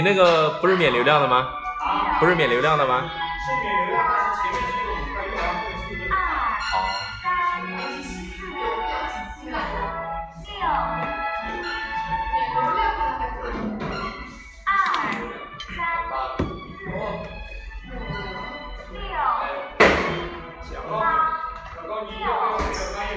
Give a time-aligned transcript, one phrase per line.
[0.00, 1.50] 你那个不是免流量的吗？
[2.18, 3.04] 不是免流量的吗？
[3.44, 6.08] 是免流量，但是前面速度很快，用完后速度。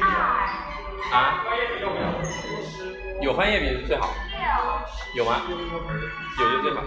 [0.02, 1.16] 好。
[1.16, 1.18] 啊？
[3.22, 4.10] 有翻页笔是最好。
[5.16, 5.44] 有吗？
[5.48, 6.44] 有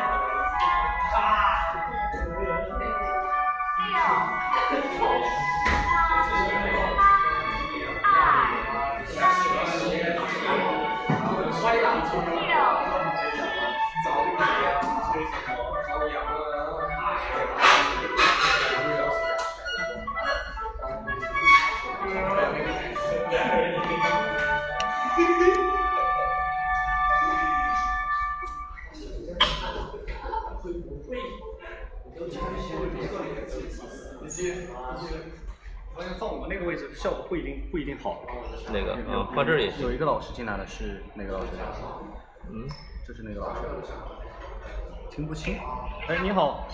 [15.54, 15.73] 发
[37.04, 38.26] 效果不一定不一定好。
[38.72, 38.94] 那个？
[39.12, 39.82] 啊，画这儿也是。
[39.82, 41.48] 有一个老师进来的是哪个老师？
[42.50, 42.66] 嗯，
[43.06, 43.60] 就是那个老师。
[45.12, 45.60] 听不清。
[46.08, 46.66] 哎，你好。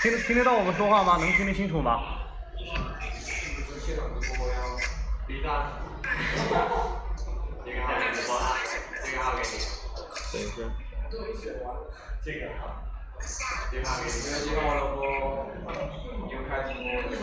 [0.00, 1.18] 听听得到我们说话吗？
[1.18, 2.00] 能听得清楚吗？
[5.26, 5.66] 等一下。
[12.24, 12.48] 这个
[13.20, 13.68] 哈。
[13.70, 15.02] 电话给你，这个接好了不？
[16.28, 16.70] 又开直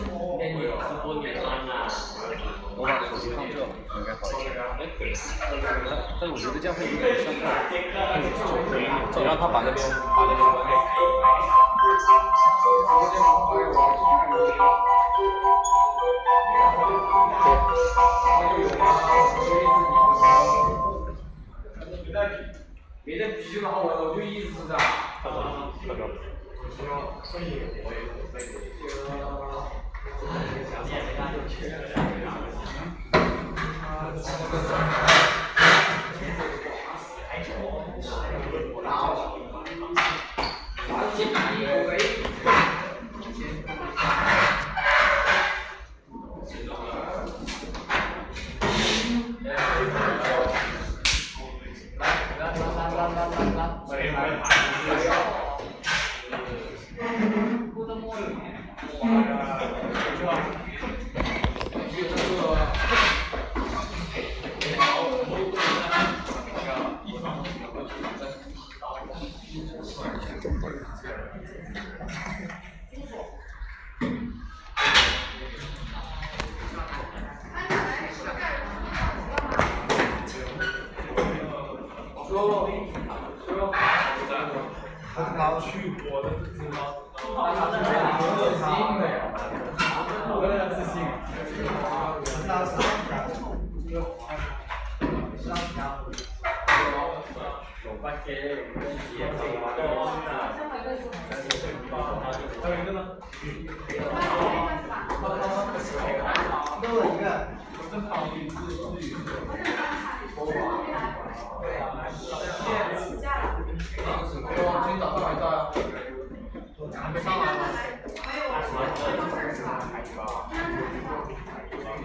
[0.08, 0.68] 播，那你直
[1.02, 1.88] 播点赞啊？
[2.76, 4.52] 我把手机放这，应该好一点。
[5.86, 5.88] 但
[6.20, 7.44] 但我觉得这样会有点伤害。
[7.72, 10.70] 你让他把那边把那边关掉。
[23.06, 24.78] 别的啤酒的话，我我就意思是啊。
[25.22, 26.12] 看到了，看到了。
[31.48, 31.62] 去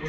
[0.01, 0.07] は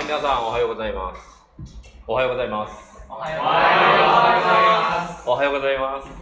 [0.00, 1.20] い、皆さんおはようございます。
[2.06, 2.98] おはようございます。
[3.10, 5.28] おはようございます。
[5.28, 6.17] おはようございます。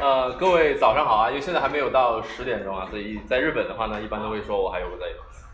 [0.00, 1.28] 呃，各位早上好啊！
[1.30, 5.06] 因为现在还没有到十点钟啊，所以在日本的话呢，一般都会说我还有个在。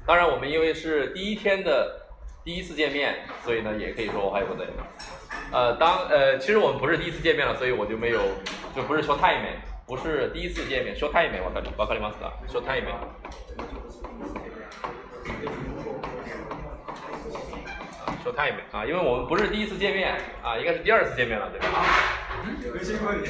[0.04, 2.08] 当然，我们因为是第一天的
[2.44, 4.66] 第一次见面，所以呢，也可以说我还有个在。
[5.52, 8.20] 呃，当呃，其实我们不是第一次见面了，所以我就没有，
[8.74, 9.56] 就不是说太美，
[9.86, 12.32] 不是第一次见面，说太美，我靠，わかりますか？
[12.50, 12.88] 说太美。
[18.27, 21.67] 说 show time 啊，因为我们不是第一次见面啊，应该是第二次见面了，对吧？
[22.73, 23.27] 没见过你。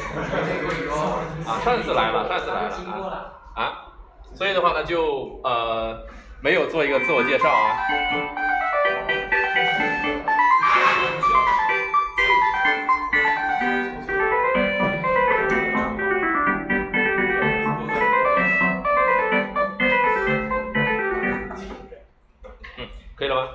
[1.46, 3.86] 啊，上次来了，上次来了啊啊，
[4.34, 6.04] 所以的话呢，就呃
[6.42, 7.78] 没有做一个自我介绍啊。
[22.78, 23.48] 嗯，可以了吗？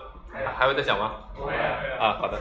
[0.56, 1.12] 还会再想吗？
[2.02, 2.36] 啊，好的。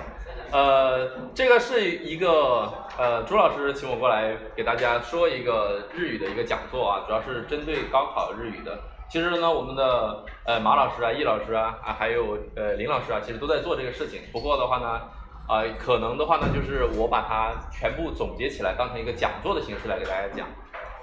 [0.52, 2.68] 呃，这个是一个
[2.98, 8.76] 呃，朱老师请我过来给大家说一个日语的一个讲座啊，主要是针对高考日语的。
[9.08, 14.22] 其实呢，我们的呃马老师啊、易老师啊啊，还有呃林老师啊，其实都在做这个事情。
[14.34, 15.00] 不过的话呢，
[15.48, 20.48] 啊、可能的话呢，就是我把它全部总结起来，当成一个讲座的形式来给大家讲。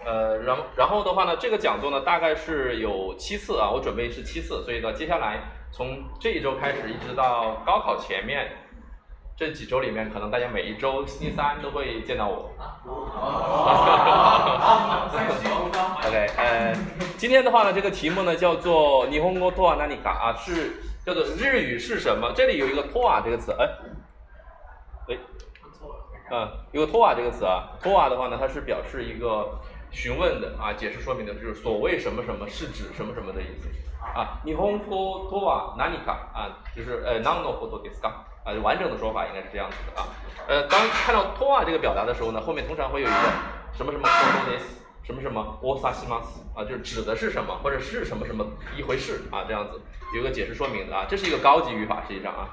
[0.04, 8.51] 呃，然然后的话呢，这个讲座呢大概是有七次啊，我准备是七次，所以呢，接下来从这一周开始，一直到高考前面
[9.35, 12.51] 这几周里面，可能大家每一周星期三都会见到我。
[16.05, 16.75] OK，呃，
[17.17, 20.73] 今天的话呢，这个题目呢叫做“日本語とは何か”啊，是
[21.03, 22.31] 叫做日语是什么？
[22.35, 23.67] 这里有一个“とは”这个词，哎，
[25.07, 25.17] 哎，
[26.29, 33.67] 嗯，有个“とは”这个词啊，“とは”的话呢，它是表示一个询问的啊，解释说明的，就是所谓什么什么是指什么什么的意思
[34.15, 34.39] 啊。
[34.45, 40.07] 日本語とは何か啊，就是呃何のことですか啊，完整的说法应该是这样子的啊。
[40.47, 43.17] 呃，当看到“とは”这个表达的时候呢，后面通常会有一个
[43.73, 44.83] 什么什么ことです。
[45.03, 49.81] 什么什么おさします啊，就是指的是什么，或者是什么什么一回事啊，这样子
[50.15, 52.47] 有个解释说明的啊，这是一个高级语法，实际上啊，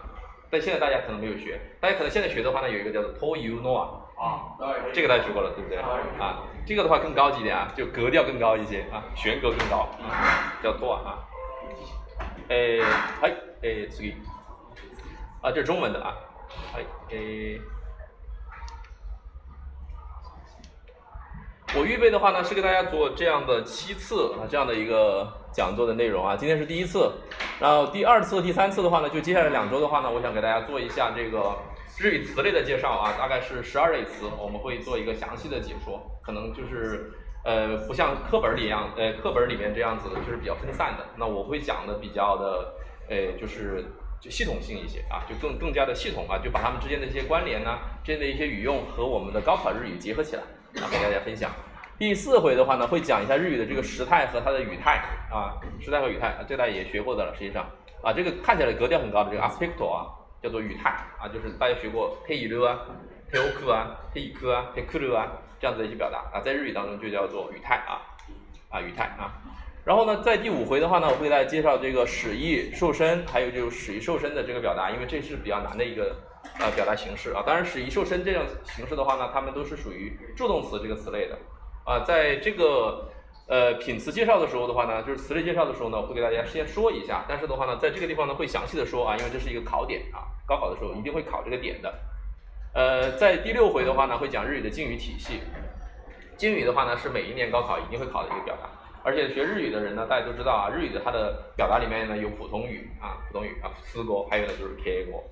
[0.51, 4.59] 但现在大家可能没有学，大家可能现在学的话呢，有一个叫做 to you know 啊，
[4.93, 6.43] 这个大家学过了，对不对啊？
[6.67, 9.87] 这个的话更高级一点啊，就格调更高一些啊，弦格更高，
[10.61, 11.23] 叫 to 啊。
[12.49, 12.81] 诶，
[13.21, 14.03] はい、诶，次
[15.43, 16.15] 啊，这是中文的啊，
[16.73, 17.61] はい、诶。
[21.77, 26.37] 我预备的话呢，是给大家做这样的七次啊，这样的一个讲座的内容啊。
[26.37, 27.13] 今天是第一次，
[27.61, 31.57] 然后第二次、第三次的话呢，就接下来两周的话呢，我想给大家做一下这个
[31.97, 37.13] 日语词类的介绍啊，大概是十二类词，我们会做一个详细的解说，可能就是
[37.46, 41.06] 呃不像课本里一样，呃课本里面这样子的，就是比较分散的。
[41.16, 42.74] 那我会讲的比较的，
[43.08, 43.86] 呃就是
[44.20, 50.42] 就系统性一些啊，就更更加的系统啊，就把它们之间的一些关联呢，之间的一些语用和我们的高考日语结合起来。
[50.82, 51.50] 啊，给大家分享。
[51.98, 55.02] 第四回的话呢，会讲一下日语的这个时态和它的语态
[55.32, 57.34] 啊，时态和语态，啊这大家也学过的了。
[57.34, 57.66] 实际上
[58.02, 60.12] 啊，这个看起来格调很高的这个 aspect 啊，
[60.42, 62.78] 叫做语态啊，就是大家学过 te iru 啊
[63.32, 68.02] ，te oku 啊，te iku 啊，te kuru 啊这样子的一些表达啊，在日语当中就叫做语态啊
[68.70, 69.34] 啊语态啊。
[69.86, 76.16] 然后呢，在第五回的话呢，我会给大家介绍这个使役受身，还有就是使役受身的这个表达，因为这是比较难的一个
[76.60, 77.44] 呃表达形式啊。
[77.46, 81.38] 当然，使役受身这样形式的话呢，它们都是属于助动词这个词类的
[81.86, 82.00] 啊。
[82.04, 83.12] 在这个
[83.48, 91.94] 呃品词介绍的时候的话呢，就是词类介绍的时候呢，会给大家先说一下，但是的话呢，在这个地方呢会详细的说啊，因为这是一个考点啊，高考的时候一定会考这个点的。
[92.76, 95.40] 呃，在第六回的话呢，会讲日语的敬语体系。
[96.36, 98.70] 敬语的话呢，是每一年高考一定会考的一个表达。
[99.02, 105.24] 而且学日语的人呢，大家都知道啊，日语的它的表达里面呢有普通语啊，普通语啊，四国，还有呢就是 K 国，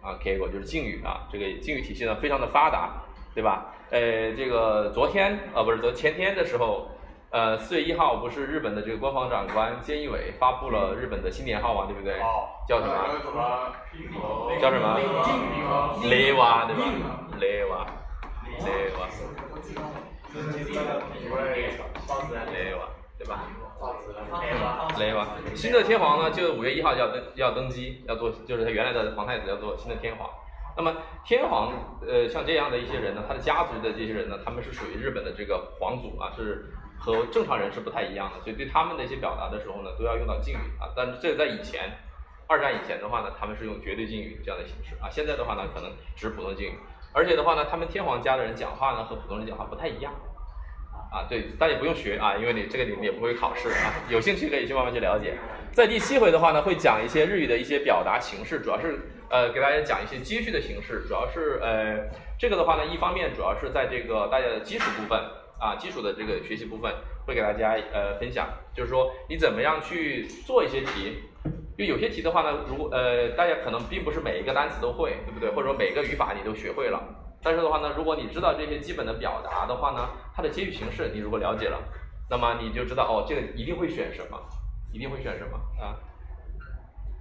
[0.00, 3.02] 啊 K 国就是敬语啊，这个敬语体系呢非常的发达，
[3.34, 3.74] 对吧？
[3.90, 6.88] 呃，这个昨天啊不是昨前天的时候，
[7.30, 12.18] 呃四月一号不是日本的这个官方长官菅义伟发布了日本的新年号嘛，对不对？
[12.66, 12.92] 叫什么？
[14.60, 14.98] 叫什么？
[16.08, 16.82] 雷瓦对吧？
[17.38, 17.86] 雷瓦，
[18.58, 19.06] 雷瓦。
[22.52, 23.40] 雷瓦，对吧？
[24.98, 30.28] 雷瓦，新的天皇呢，就五月一号就要登要登基，要做就是他原来的皇太子要做新的天皇。
[30.76, 30.94] 那么
[31.24, 31.72] 天皇，
[32.06, 40.92] 呃，像这样的一些人呢，他的家族的这些人呢，他们是属于日本的这个皇族啊，是和正常人是不太一样的，所以对他们的一些表达的时候呢，都要用到敬语啊。
[40.94, 41.90] 但是这个在以前，
[42.46, 45.08] 二战以前的话呢，他们是用绝对敬语这样的形式啊。
[45.10, 46.74] 现在的话呢，可能只是普通敬语，
[47.12, 50.12] 而且的话呢，他们天皇家的人讲话呢，和普通人讲话不太一样。
[51.10, 55.34] 啊，对，大家不用学啊，因为你这个你们也不会考试啊，有兴趣可以去慢慢去了解。
[55.72, 58.96] 在第七回的话呢，会讲一些日语的一些表达形式，主要是
[59.28, 65.20] 呃给大家讲一些接续的形式，主要是呃这个的话呢，一方面主要是在这个大家的基础部分
[65.60, 66.92] 啊，基础的这个学习部分
[67.26, 71.22] 会给大家呃分享，就是说你怎么样去做一些题，
[71.76, 75.50] 因为有些题的话呢，如果呃大家可能并不是每一个单词都会，对不对？
[75.50, 77.00] 或者说每个语法你都学会了。
[77.42, 81.78] 但是的话呢，如果你知道这些基本的表达的话呢，它的接语形式你如果了解了，
[82.28, 84.38] 那么你就知道哦，这个一定会选什么，
[84.92, 85.96] 一定会选什么啊。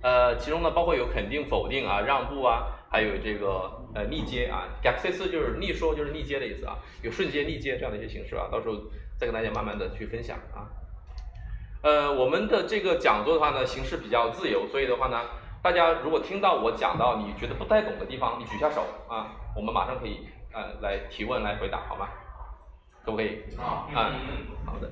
[0.02, 4.68] 呃，其中呢包括有肯定、否定啊、让步啊，还有这个呃逆接啊。
[4.84, 6.78] ，gaxis 就是逆说，就是逆接的意思啊。
[7.02, 8.76] 有瞬间、逆接这样的一些形式啊，到时候
[9.18, 10.68] 再跟大家慢慢的去分享啊。
[11.82, 15.22] 呃，我们的这个讲座的话呢，形式比较自由，所以的话呢，
[15.64, 22.10] 大家如果听到我讲到你觉得不太懂的地方，你举下手啊，我们马上可以呃来提问来回答，好吗？
[23.06, 23.40] 可不可以？
[23.58, 23.96] 好，嗯，
[24.66, 24.92] 好的。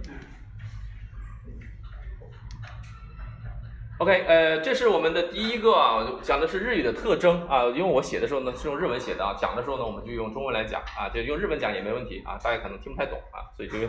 [3.99, 7.67] OK，呃，这是我们的第一个啊，讲的是日语的特征啊。
[7.67, 13.89] 因为我写的时候呢是用日文写的啊，讲的时候呢我们就用中文来讲啊，就用日文讲也没问题啊，大家可能听不太懂啊，所以就用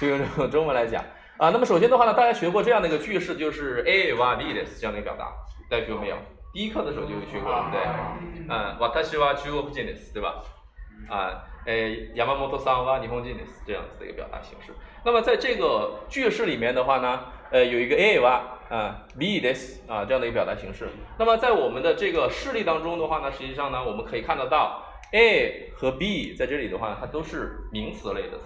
[0.00, 1.04] 就用这个中文来讲
[1.36, 1.50] 啊。
[1.50, 5.30] 那么首先的话呢，大家学过这样的一个句式，就是 A wa b des 这样的一个表达，
[5.68, 6.16] 大家学过没有？
[6.54, 8.56] 第一课的时候就学过了，对不对？
[8.56, 10.42] 嗯，私は中国人です，对吧？
[11.10, 14.72] 啊，诶，山本さんは日本人です这样子的一个表达形式。
[15.04, 18.40] 那么在这个句式里面的话呢，呃，有一个 A 哇。
[18.69, 20.87] 啊，be this 啊这样的一个表达形式。
[21.17, 28.45] 那么在我们的这个事例当中的话呢，实际上呢，我们可以看得到 a 和 b 在这里的话，它都是名词类的词，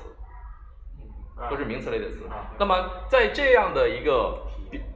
[1.49, 2.21] 都是名词类的词。
[2.57, 4.47] 那么在这样的一个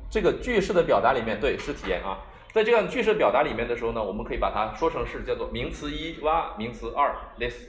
[0.09, 2.19] 这个句式的表达里面，对，是体验啊。
[2.53, 7.67] 在这样句式表达里面的时候呢，我们可以把它说成是叫做名词一哇，名词二 this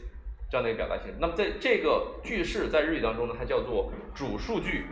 [0.48, 1.16] 这样的一个表达形式。
[1.20, 4.86] 那么在这个句式在日语当中呢，它叫做主数句。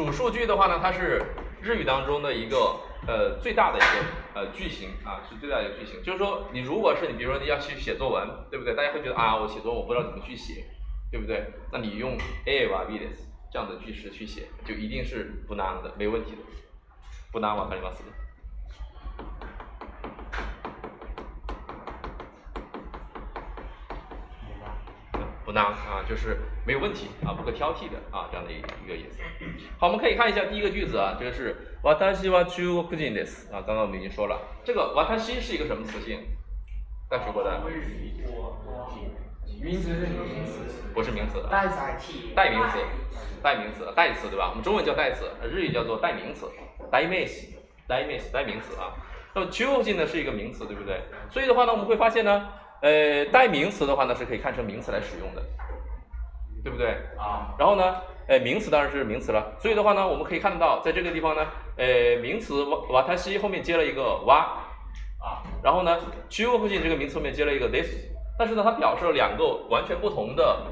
[0.00, 1.22] 主数据的话呢，它是
[1.60, 2.56] 日语当中的一个
[3.06, 3.86] 呃最大的一个
[4.40, 6.02] 呃句型啊，是最大的一个句型。
[6.02, 8.74] 就是说，你如果是你，比如说你要去写作文，对不对？
[8.74, 10.64] 大家会觉得啊，我写作我不知道怎么去写，
[11.10, 11.52] 对不对？
[11.70, 12.16] 那你用
[12.46, 13.12] a wa b des
[13.52, 16.38] 这样的句式去写，就一定是不难的，没问题的，
[17.30, 18.02] 不难，我看你们思。
[25.49, 29.21] 不难啊，就是没有问题啊，不可挑剔的啊，这样的一一个意思。
[29.77, 33.51] 好，我们可以看一下第一个句子啊，这个是私は中国人です。
[33.53, 36.19] 啊，刚刚我们已经说了，这个私是一个什么词性？
[37.09, 37.61] 大家学过的？
[39.61, 40.59] 名词是名词，
[40.93, 41.43] 不是名词。
[41.49, 41.67] 代
[41.99, 42.33] 替。
[42.35, 42.77] 代名词，
[43.41, 44.49] 代名词，代词对吧？
[44.49, 46.47] 我们中文叫代词，日语叫做代名词。
[46.91, 47.47] 代名词，
[47.87, 48.93] 代名词，代名词啊。
[49.33, 51.01] 那么中国呢是一个名词，对不对？
[51.29, 52.49] 所以的话呢，我们会发现呢。
[52.82, 55.42] 呃，代名词的话呢，是可以看成名词来使用的，
[56.64, 56.96] 对不对？
[57.18, 57.54] 啊。
[57.58, 57.96] 然后呢，
[58.26, 59.54] 呃，名词当然是名词了。
[59.58, 61.46] 所以的话呢，我们可以看得到，在这个地方呢，
[61.76, 64.64] 呃，名词瓦瓦塔西后面接了一个哇，
[65.18, 65.44] 啊。
[65.62, 65.98] 然后呢，
[66.30, 67.94] 区域附近这个名词后面接了一个 this，
[68.38, 70.66] 但是呢，它表示了两个完全不同的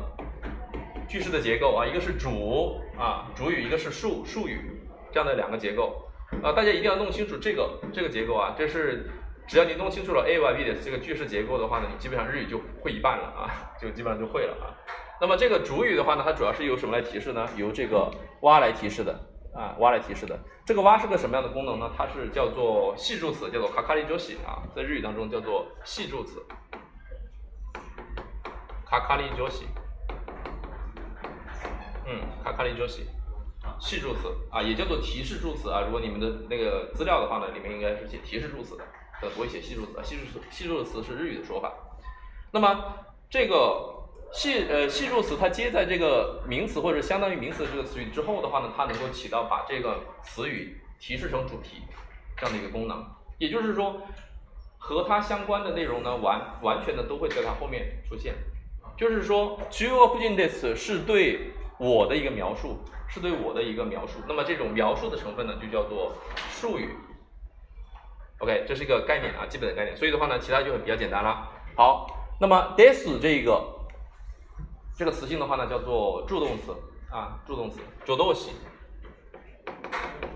[1.06, 4.80] 句式的结构啊，一个是主啊主语，一个是述述语
[5.12, 6.08] 这样的两个结构
[6.42, 9.10] 啊，大家一定要弄清楚这个这个结构啊，这是。
[9.48, 13.48] 只要你弄清楚了 A Y B 的这个句式结构的话呢，你基本上日语就会一半了啊，
[13.80, 14.76] 就基本上就会了啊。
[15.20, 17.48] 那么这个主语的话呢，它主要是由什么来提示呢？
[17.56, 18.10] 由这个
[18.42, 19.18] 哇来提示的
[19.54, 20.38] 啊，哇来提示的。
[20.66, 21.90] 这个哇是个什么样的功能呢？
[21.96, 26.44] 它是叫做系助词，叫做卡卡里周西啊，在日语当中叫做系助词。
[28.84, 29.66] 卡卡里周西，
[32.06, 33.06] 嗯，卡卡里周西。
[33.80, 35.82] 系助词啊，也叫做提示助词啊。
[35.84, 38.84] 如果你们的那个资料的话呢，里面应该是写提示助词的。
[39.20, 41.72] 呃，不会写系数词，系数词系数词是日语的说法。
[42.52, 42.94] 那么
[43.28, 51.82] 这个系呃系数词，它接在这个名词或者相当于名词的这个词语之后的话呢，它能够起到把这个词语提示成主题
[52.36, 53.04] 这样的一个功能。
[53.38, 54.00] 也就是说，
[54.78, 58.34] 和它相关的内容呢，完完全的都会在它后面出现。
[58.96, 64.18] 就是说，to of this 是对我的一个描述，是对我的一个描述。
[64.26, 66.12] 那么这种描述的成分呢，就叫做
[66.50, 66.94] 术语。
[68.38, 69.96] OK，这是一个概念啊，基本的概念。
[69.96, 71.48] 所以的话呢，其他就会比较简单了。
[71.76, 72.06] 好，
[72.40, 73.60] 那么 this 这个
[74.96, 76.72] 这个词性的话呢，叫做助动词
[77.10, 77.80] 啊，助动词。
[78.04, 78.50] 助动词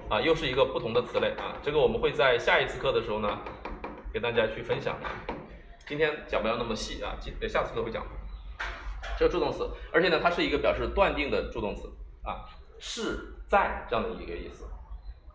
[0.08, 1.54] 啊，又是一个不同的词类啊。
[1.62, 3.38] 这个我们会在下一次课的时候呢，
[4.12, 4.96] 给大家去分享。
[5.86, 8.04] 今天讲不了那么细啊，今下次课会讲。
[9.18, 11.88] 这个助动词，而且呢，它是一个表示断定的助动词
[12.24, 12.42] 啊，
[12.80, 14.64] 是在这样的一个意思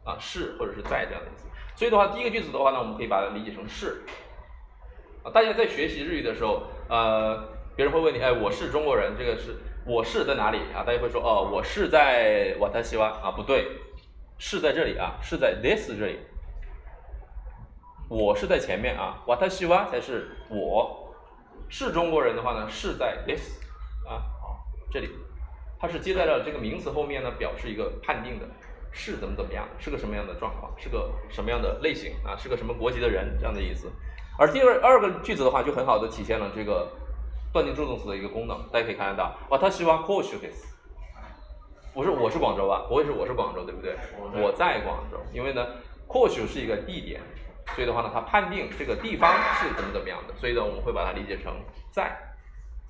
[0.03, 1.47] 啊，是或者是在这样的意思。
[1.77, 4.01] 所以的话，第一个句子的话呢，我们可以把它理解成是。
[5.21, 7.37] 啊，大家在学习日语的时候，呃，
[7.75, 9.55] 别人会问你，哎，我是中国人，这个是
[9.85, 10.81] 我是在哪里啊？
[10.83, 13.67] 大家会说，哦，我是在瓦塔西湾啊，不对，
[14.39, 16.17] 是在这里啊，是在 this 这里。
[18.09, 21.13] 我是在前面啊，瓦塔西湾才是我。
[21.69, 23.59] 是中国人的话呢，是在 this
[24.03, 24.23] 啊，
[24.89, 25.09] 这里，
[25.79, 28.47] 它是接在了这个名词后面呢，表示一个判定的。
[28.96, 29.66] 是怎么怎么样？
[29.78, 30.72] 是个什么样的状况？
[30.76, 32.36] 是个什么样的类型啊？
[32.36, 33.90] 是个什么国籍的人这样的意思。
[34.38, 36.90] 而第二二个句子的话，就很好的体现了这个
[37.52, 38.58] 断定助动词的一个功能。
[38.72, 39.36] 大家可以看得到，
[39.70, 40.66] 私はこうしです。
[41.94, 43.94] 我是我是广州啊，不会是我是广州，对不对？
[44.42, 45.66] 我在广州，因为呢，
[46.06, 47.20] 或许是一个地点，
[47.74, 49.30] 所以的话呢，它判定这个地方
[49.60, 51.54] 是怎么怎么样的，所以呢，我们会把它理解成
[51.90, 52.16] 在，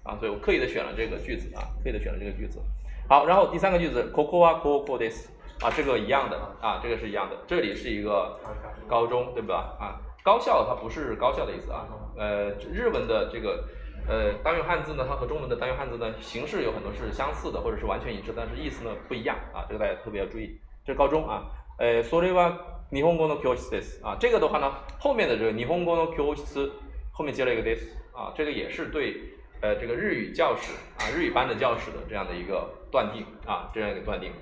[0.04, 2.60] 啊，所以我刻意的选了这个句子啊，刻意的选了这个句子。
[3.08, 5.26] 好，然后第三个句子，koko wa koko des，
[5.60, 8.38] 啊，这个一样的啊，这个是一样的，这里是一个
[8.86, 9.76] 高中，对吧？
[9.78, 13.64] 啊，高校它不是高校的意思啊，呃，日文的这个。
[14.04, 20.58] 呃，单用汉字呢，它和中文的单用汉字呢，形式有很多是相似的，或者是完全一致，但是意思呢不一样啊，这个大家特别要注意。
[20.84, 21.44] 这是高中啊，
[21.78, 22.50] 呃，それは
[22.90, 24.04] 日本語の教室です。
[24.04, 26.68] 啊，这个的话呢，后面的这个日本語の教室
[27.12, 27.94] 后面接了一个です。
[28.12, 29.22] 啊，这个也是对
[29.60, 34.32] 呃这个日语教室啊日语班的教室的这样的一个断定啊，这样一个断定。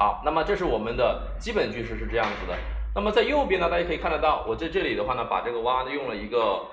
[0.00, 2.56] 好，那么这是我们的基本句式是这样子的。
[2.94, 6.64] 那么在右边呢，大家可以看得到，我在这里的话呢，把这个蛙呢用了一个。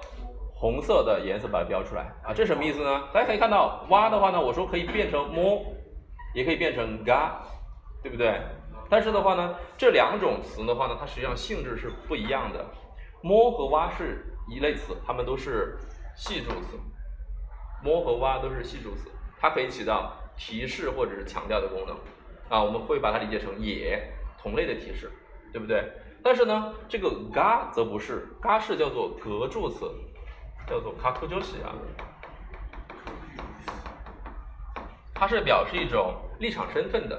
[0.59, 3.03] 红色的颜色把它标出来啊，这什么意思呢？
[3.13, 5.63] 大家可以看到，蛙的话呢，我说可以变成摸，
[6.33, 7.43] 也可以变成嘎，
[8.01, 8.41] 对不对？
[8.89, 12.65] 但是的话呢，这两种词的话呢，它实际上性质是不一样的。
[13.21, 15.77] 摸和蛙是一类词，它们都是
[16.15, 16.79] 系助词。
[17.83, 21.95] 摸和蛙都是系助词，它可以起到提示或者是强调的功能
[22.49, 22.63] 啊。
[22.63, 24.01] 我们会把它理解成也
[24.41, 25.11] 同类的提示，
[25.51, 25.83] 对不对？
[26.23, 29.89] 但是呢，这个嘎则不是，嘎是叫做格助词。
[30.69, 31.71] 叫做卡库鸠西啊，
[35.15, 37.15] 它是表示一种立场身份的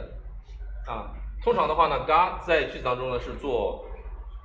[0.86, 1.08] 啊。
[1.42, 3.86] 通常的话呢，嘎在句子当中呢是做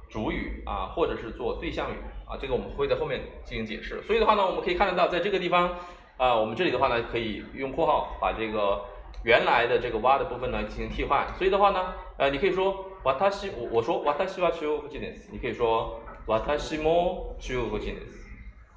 [0.09, 2.39] 主语啊，或者是做对象语啊。
[2.39, 4.01] 这个我们会在后面进行解释。
[4.03, 5.75] 所以的话呢，我们可以看得到，在这个地方
[6.15, 8.81] 啊，我们这里的话呢，可以用括号把这个
[9.24, 11.26] 原来的这个哇的部分呢进行替换。
[11.36, 15.28] 所以的话呢，呃，你可以说わたし我我说わたしは中国人です。
[15.32, 18.28] 你可以说わたしも中国人です。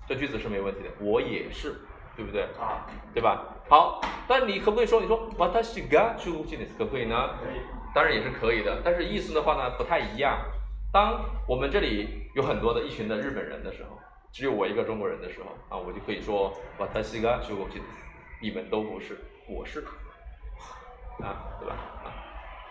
[0.07, 1.75] 这句子是没问题的，我也是，
[2.17, 2.43] 对不对？
[2.59, 3.45] 啊，对吧？
[3.69, 7.29] 好，但你可不可以说，你说 watashi ga chugujinis 可不可以呢？
[7.39, 7.61] 可以，
[7.93, 10.37] 当然也是可以的，但是意思的话呢不太一样。
[10.91, 13.97] 当我们这里有很多的一群的日本人的时候，
[14.33, 18.01] 只有我一个中国人的时候，啊，我就可以说 watashi ga chugujinis，
[18.41, 19.85] 你们都不是，我是，
[21.22, 21.76] 啊，对吧？
[22.04, 22.06] 啊，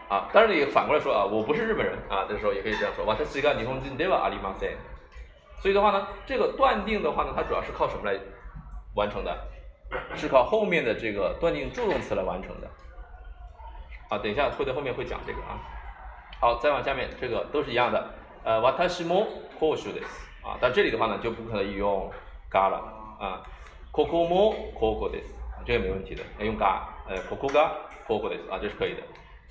[0.10, 4.75] 啊，当然你反过来说啊，我不是日本人啊，这时候也可以这样说 watashi ga nihonjin de wa arimasen。
[5.60, 8.19] 所以的话呢，这个断定的话呢，它主要是靠什么来
[8.95, 9.36] 完成的？
[10.15, 12.67] 是靠后面的这个断定助动词来完成的。
[14.10, 15.58] 啊，等一下会在后面会讲这个啊。
[16.39, 18.10] 好，再往下面，这个都是一样的。
[18.43, 19.25] 呃，watashi mo
[19.60, 20.03] koshu des。
[20.45, 22.12] 啊，但这里的话呢，就不可以用
[22.51, 22.77] ga 了
[23.19, 23.41] 啊。
[23.91, 25.23] koko mo koko des，
[25.65, 26.81] 这个没问题的，要用 ga。
[27.08, 27.47] 呃，koko
[28.08, 29.02] ga koko des，啊，这是可以的。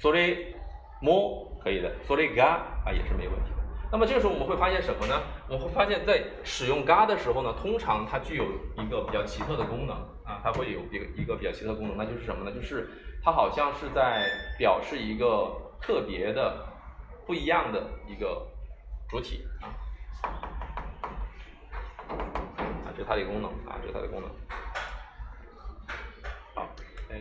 [0.00, 0.54] sore
[1.00, 2.44] mo 可以的，sore ga
[2.84, 3.62] 啊也是没问题的。
[3.92, 5.22] 那么这个时候我们会发现什么呢？
[5.48, 8.44] 我们会发现，在使用嘎的时候呢，通常它具有
[8.76, 12.52] 一个比较奇特的功能啊，它会有一个一个比较奇特的功能，那就是什么呢？
[12.52, 12.88] 就是
[13.22, 16.66] 它好像是在表示一个特别的、
[17.26, 18.44] 不一样的一个
[19.08, 19.70] 主体啊。
[22.84, 24.28] 啊，这是它的功能啊，这是它的功能。
[26.54, 26.68] 好，
[27.10, 27.14] 哎，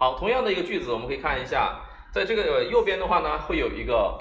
[0.00, 1.80] 好，同样的一个句子，我们可以看一下，
[2.12, 4.16] 在这个右边的话呢，会有一个。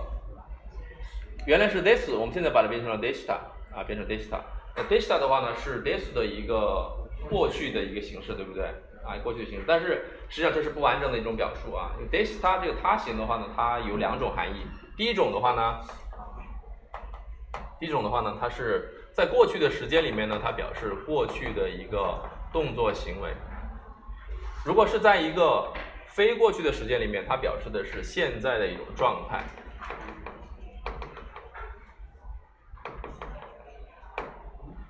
[1.46, 3.34] 原来是 this，我们现在把它变成了 desta
[3.72, 4.40] 啊，变成 desta。
[4.76, 6.92] 那 desta 的话呢，是 this 的一个
[7.30, 8.66] 过去的一个形式，对不对？
[9.06, 9.66] 啊，过去的形式。
[9.68, 11.92] 但是实际上这是不完整的一种表述啊。
[12.12, 14.66] desta 这个他形的话呢，它有两种含义。
[14.98, 15.80] 第一种的话呢，
[17.80, 22.20] 第一种的话呢，它是在过去的时间里面呢，它表示过去的一个
[22.52, 23.30] 动作行为。
[24.64, 25.73] 如果是在一个
[26.09, 29.42] 非过去的时间里面，它表示的是现在的一种状态。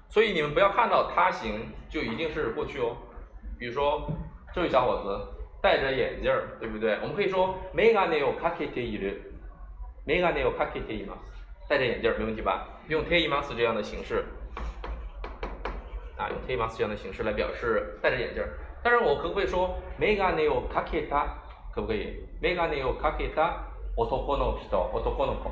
[0.09, 2.95] 所以你们不要看到他行就一定是过去哦。
[3.59, 4.07] 比如说
[4.53, 5.27] 这位小伙子
[5.63, 6.99] 戴着眼镜儿，对不对？
[7.01, 9.33] 我们可以说メガネをかけている。
[10.05, 11.43] メガネをかけています。
[11.67, 12.67] 戴着眼镜儿没问题吧？
[12.89, 14.25] 用テイマス这样的形式
[16.19, 18.51] 啊，用テイマス这样的形式来表示戴着眼镜儿。
[18.87, 21.27] 但是我可不可以说メガネをかけた？
[21.75, 22.19] 可不可以？
[22.41, 23.65] メガネをかけた
[23.97, 25.49] 男の人、男の子，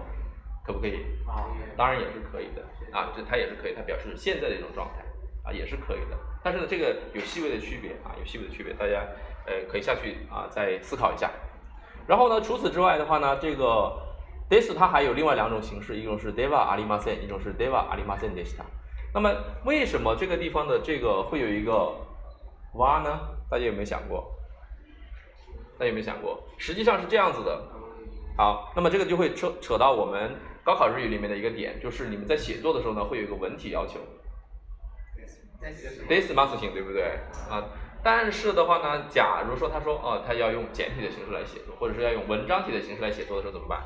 [0.66, 1.04] 可不可以？
[1.76, 2.62] 当然也是可以的。
[2.92, 5.04] 啊，这它也是可以，它表示现在的一种状态，
[5.44, 6.18] 啊，也是可以的。
[6.42, 9.06] 但是呢，这个有细微的区别啊，有细微的区别，大家
[9.46, 11.30] 呃可以下去啊再思考一下。
[12.08, 13.96] 然后呢，除此之外的话呢，这个
[14.48, 18.64] this 它还有另外两种形式，一种是 deva arimasen，一种是 deva arimasen desta。
[19.14, 19.30] 那么
[19.64, 21.94] 为什么这个地方的这个会有一个
[22.75, 23.19] 哇呢？
[23.49, 24.31] 大家有没有想过？
[25.77, 26.43] 大家有没有想过？
[26.57, 27.61] 实际上是这样子的。
[28.37, 30.35] 好，那么这个就会扯扯到我们。
[30.63, 33.99] 高考日语里面的一个点，就是你们在写作的时候呢，会有一个文体要求。
[36.09, 37.19] this must 型对不对？
[37.49, 37.63] 啊，
[38.03, 43.79] 但是的话呢，假如说他说哦，他要用简体的形式来写作，或者是要用文章体的形式来写作的时候怎么办？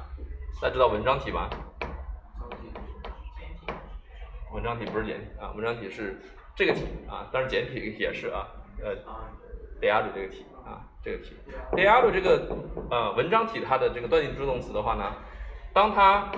[0.62, 1.50] 大家知道文章体吗？
[4.54, 6.18] 文章体不是简体啊，文章体是
[6.56, 8.48] 这个体啊，当然简体也是啊，
[8.84, 8.96] 呃
[9.80, 11.38] d e a 这个题啊，这个题
[11.76, 12.48] d e a 这个
[12.90, 15.14] 呃文章体它的这个断定助动词的话呢，
[15.74, 16.32] 当它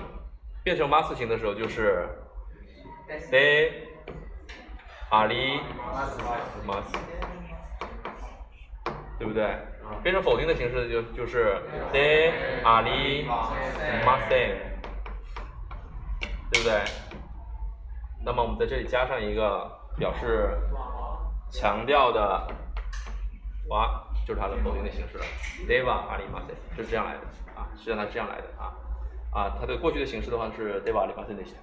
[0.63, 2.08] 变成 mas 形的时候，就是
[3.32, 3.71] de
[5.10, 5.60] ali
[6.65, 6.84] mas，
[9.17, 9.58] 对不对？
[10.04, 12.32] 变成否定的形式就就是 de
[12.63, 13.25] ali
[14.06, 14.30] mas，
[16.51, 16.82] 对不对？
[18.23, 20.58] 那么我们在这里加上一个表示
[21.51, 22.47] 强调的
[23.69, 25.25] 哇，就是它的否定的形式了
[25.67, 26.41] ，deva ali mas，
[26.75, 27.19] 就是这样来的
[27.55, 28.73] 啊，实际上它是这样来的啊
[29.31, 31.55] 啊，它的过去的形式的话是 deva ali mas 那些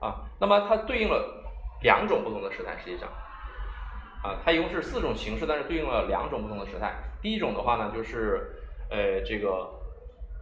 [0.00, 1.42] 啊，那么它对应了
[1.82, 3.08] 两种不同的时态，实际上。
[4.22, 6.92] 啊，它一共是四种形式，但是对应了两种不同的时态。
[7.22, 8.54] 第一种的话呢，就是
[8.90, 9.66] 呃这个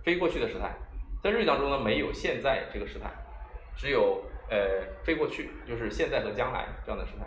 [0.03, 0.75] 非过去的时态，
[1.23, 3.09] 在日语当中呢没有现在这个时态，
[3.77, 4.21] 只有
[4.51, 4.59] 呃
[5.05, 7.25] 非过去，就是现在和将来这样的时态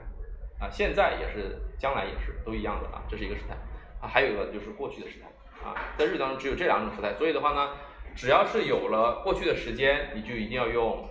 [0.62, 3.56] 啊，现在也是，将来也是，都一样的啊，这是一个时态
[4.00, 5.28] 啊，还有一个就是过去的时态
[5.68, 7.72] 啊，在日语当中只有这两种时态，所以的话呢，
[8.16, 11.10] 只要是有了过去的时间，你就一定要用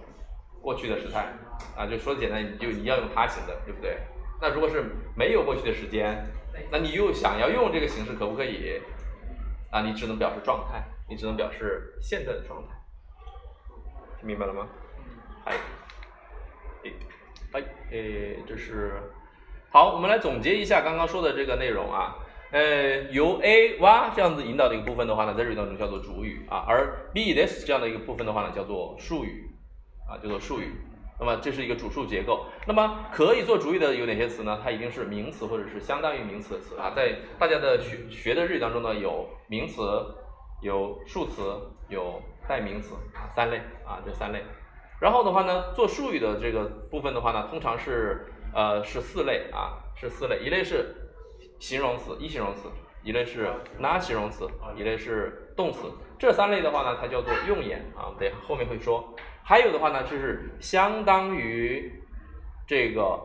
[0.63, 1.27] 过去的时态
[1.77, 3.99] 啊，就说的简单，你就一定要用他形的，对不对？
[4.41, 4.85] 那如果是
[5.17, 6.25] 没有过去的时间，
[6.71, 8.81] 那你又想要用这个形式，可不可以？
[9.71, 12.75] 啊，你只能表示状态，你只能表示现在的状态，
[14.19, 14.69] 听明白了吗？
[15.45, 15.57] 哎，
[16.85, 16.93] 哎，
[17.53, 19.01] 哎，诶，这是
[19.73, 22.17] 好，我们来总结一下刚刚说的这个内容啊。
[22.51, 29.49] 呃，由 A 哇这样子引导的一个部分的话呢，在日语当中叫做主语啊，而 B this 这样的一个部分的话呢，叫做述语
[30.11, 30.75] 啊，叫做述语。
[31.21, 32.47] 那么这是一个主述结构。
[32.67, 34.59] 那么可以做主语的有哪些词呢？
[34.61, 36.91] 它一定是名词或者是相当于名词的词啊。
[36.91, 39.83] 在大家的学学的日语当中呢，有名词、
[40.63, 41.43] 有数词、
[41.89, 44.43] 有代名词啊三类啊这三类。
[45.01, 50.95] 然后的话呢，做述语的这个部分的话呢，通常是呃是四类啊是四类，一类是
[51.59, 52.69] 形容词一形容词，
[53.03, 55.93] 一类是那形容词，一类是动词。
[56.19, 59.15] 这三类的话呢，它叫做用言啊，对，后面会说。
[59.43, 61.93] 还有的话呢，就是相当于
[62.67, 63.19] 这个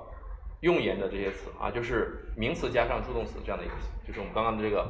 [0.61, 3.73] 用言的这些词啊，就是名词加上助动词这样的一个，
[4.07, 4.87] 就是我们刚刚的这个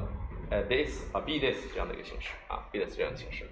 [0.51, 3.45] 呃 this 啊 be this 这样的一个形式啊 be this 这样的形式。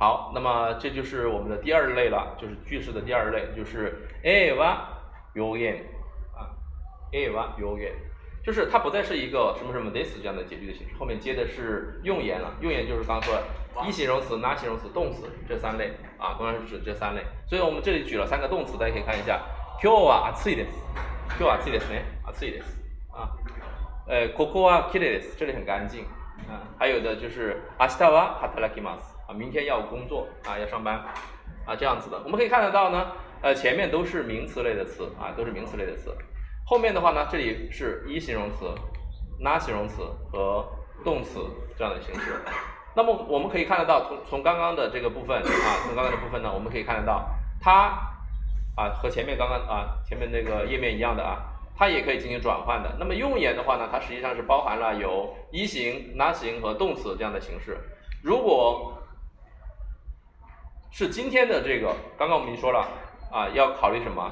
[0.00, 4.76] 好，那么这就是我们的第二类了，就是句式的第二类，就是 a は
[5.34, 5.84] 用言
[6.34, 6.52] 啊
[7.12, 7.92] a は用言，
[8.44, 13.42] 就是它不再是一个什么什么 this 这样的结句的形式，后面接的是用言了，用言就是刚刚说的。
[13.86, 17.22] 一形容词、那形容词、动词这三类啊，当然是指这三类。
[17.46, 19.38] 所以我们这里举了三个动词，大家可以看一下。
[19.78, 20.72] 今日は暑いです。
[21.38, 22.04] 今日は暑いですね。
[22.24, 22.82] 暑いです。
[23.12, 23.36] 啊，
[24.08, 25.36] 呃，ここは綺麗です。
[25.36, 26.04] 这里很干净。
[26.48, 29.09] 啊，还有的就是明日は働きます。
[29.33, 30.95] 明天要工作啊，要上班
[31.65, 32.17] 啊，这样子的。
[32.23, 36.15] 我们可以看得到呢，呃，前面都是名词类的词啊，都是名词类的词。
[36.65, 38.73] 后面的话呢，这里是一形容词、
[39.39, 40.65] 那形容词和
[41.03, 41.39] 动词
[41.77, 42.41] 这样的形式。
[42.95, 45.43] 那么我们可以看得到，从从刚刚的这个部分啊，
[45.85, 47.29] 从刚刚的部分呢，我们可以看得到，
[47.61, 47.91] 它
[48.75, 51.39] 啊和前面刚刚啊前面那个页面一样的啊，
[51.77, 52.93] 它也可以进行转换的。
[52.99, 57.77] 那么用言的话呢，它实际上是包含了有一形、那形和动词这样的形式。
[58.21, 59.00] 如果
[60.91, 62.85] 是今天的这个，刚刚我们已经说了
[63.31, 64.29] 啊，要考虑什么？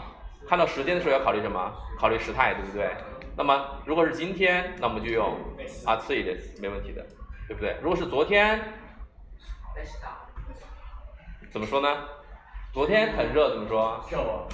[0.48, 1.74] 看到时间的时候要考虑什么？
[1.98, 2.91] 考虑时态，对不对？
[3.38, 5.38] 那么如果是今天，那我们就用
[5.86, 7.06] 啊次一点，没问题的。
[7.48, 7.78] 对不对？
[7.82, 8.62] 如果是昨天，
[11.50, 11.88] 怎么说呢？
[12.72, 14.00] 昨天很热，怎么说？
[14.08, 14.48] 昨日は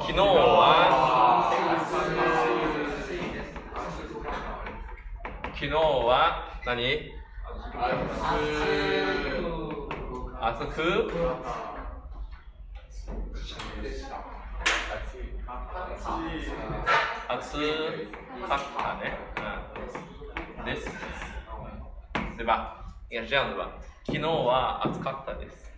[0.00, 0.10] 昨
[5.66, 6.64] 日は何？
[10.47, 11.11] 暑く
[17.29, 17.57] 暑
[18.47, 19.17] かったね。
[19.37, 20.65] うん。
[20.65, 20.89] です。
[22.37, 22.75] 对吧？
[23.09, 23.69] 应该是这样子吧。
[24.05, 25.71] 昨日は暑かったです。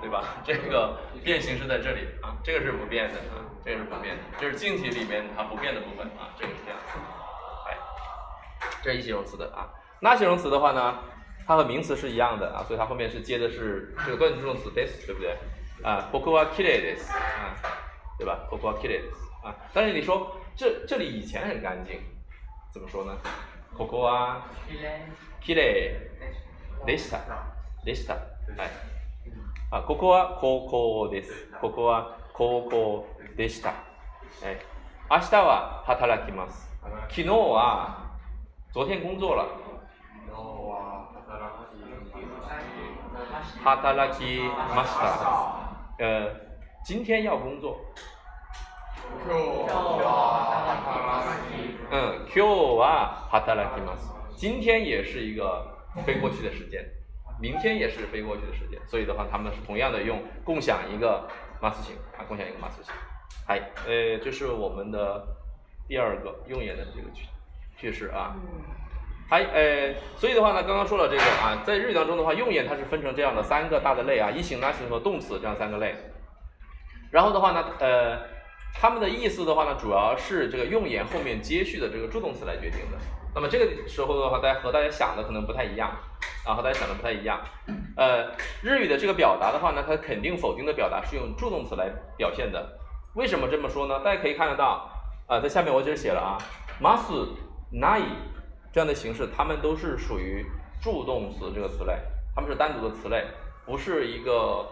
[0.00, 0.22] 对吧？
[0.44, 6.78] 这个变形是在这里啊，这个是不变的啊，这个是不变的，这是静体里面它不变的部分啊，这个是这样。
[7.66, 7.76] 哎，
[8.82, 9.68] 这是一形容词的啊。
[10.00, 10.98] 那形容词的话呢，
[11.46, 15.36] 它和名词是一样的啊，所以它后面是接的是这个断句助动词 this，对不对？
[15.82, 17.54] 啊，ここは綺麗です啊，
[18.18, 18.46] 对吧？
[18.50, 19.54] ここは綺麗です啊。
[19.72, 22.00] 但是你说这这里以前很干净，
[22.72, 23.16] 怎么说呢？
[23.76, 24.42] ここは
[25.40, 26.00] きれ
[26.82, 27.20] いでした。
[27.84, 28.14] でした。
[28.14, 28.70] はい。
[29.70, 31.48] あ、ここは高校です。
[31.60, 33.70] ここは高校でした。
[33.70, 33.74] は
[34.50, 34.58] い。
[35.10, 36.68] 明日は働きます。
[37.08, 38.10] 昨日は
[38.72, 39.61] 昨天工作了。
[43.62, 44.40] 働き
[44.74, 45.04] ました。
[45.98, 46.30] 呃，
[46.84, 47.78] 今天要工作。
[51.90, 54.10] 嗯，今日は働きます。
[54.36, 55.66] 今天也是一个
[56.06, 56.84] 飞过去的时间，
[57.40, 61.28] 明天也是飞过去的时间，所以的话，他们是同样的用共享一个
[61.60, 62.94] mas 型啊，共享一个 mas 型。
[63.46, 65.26] 嗨，呃，这是我们的
[65.88, 67.26] 第二个用言的这个句
[67.76, 68.36] 句式啊。
[69.29, 75.95] 还呃，所以的话呢，刚刚说了这个啊，在日语当中的话，用言它是分成这样的三个大的类啊，一形、他形和动词这样三个类。
[77.11, 78.19] 然后的话呢，呃，
[78.73, 82.97] 它们的意思的话呢，主要是这个用言后面接续的这个助动词来决定的。
[83.35, 85.89] 那么这个时候的话，大家和大家想的可能不太一样
[86.45, 87.39] 啊，和大家想的不太一样。
[87.97, 88.29] 呃，
[88.61, 92.77] 日语的这个表达的话呢，它肯定否定的表达是用助动词来表现的。
[93.15, 93.99] 为什么这么说呢？
[94.01, 94.87] 大家可以看得到，
[95.27, 96.37] 啊、在下面我这儿写了啊
[96.79, 96.99] ，mas
[97.71, 98.01] nai
[98.73, 100.43] 这样的形式，它们都是属于
[100.81, 101.95] 助动词这个词类，
[102.35, 103.23] 它们是单独的词类，
[103.67, 104.67] 不是一个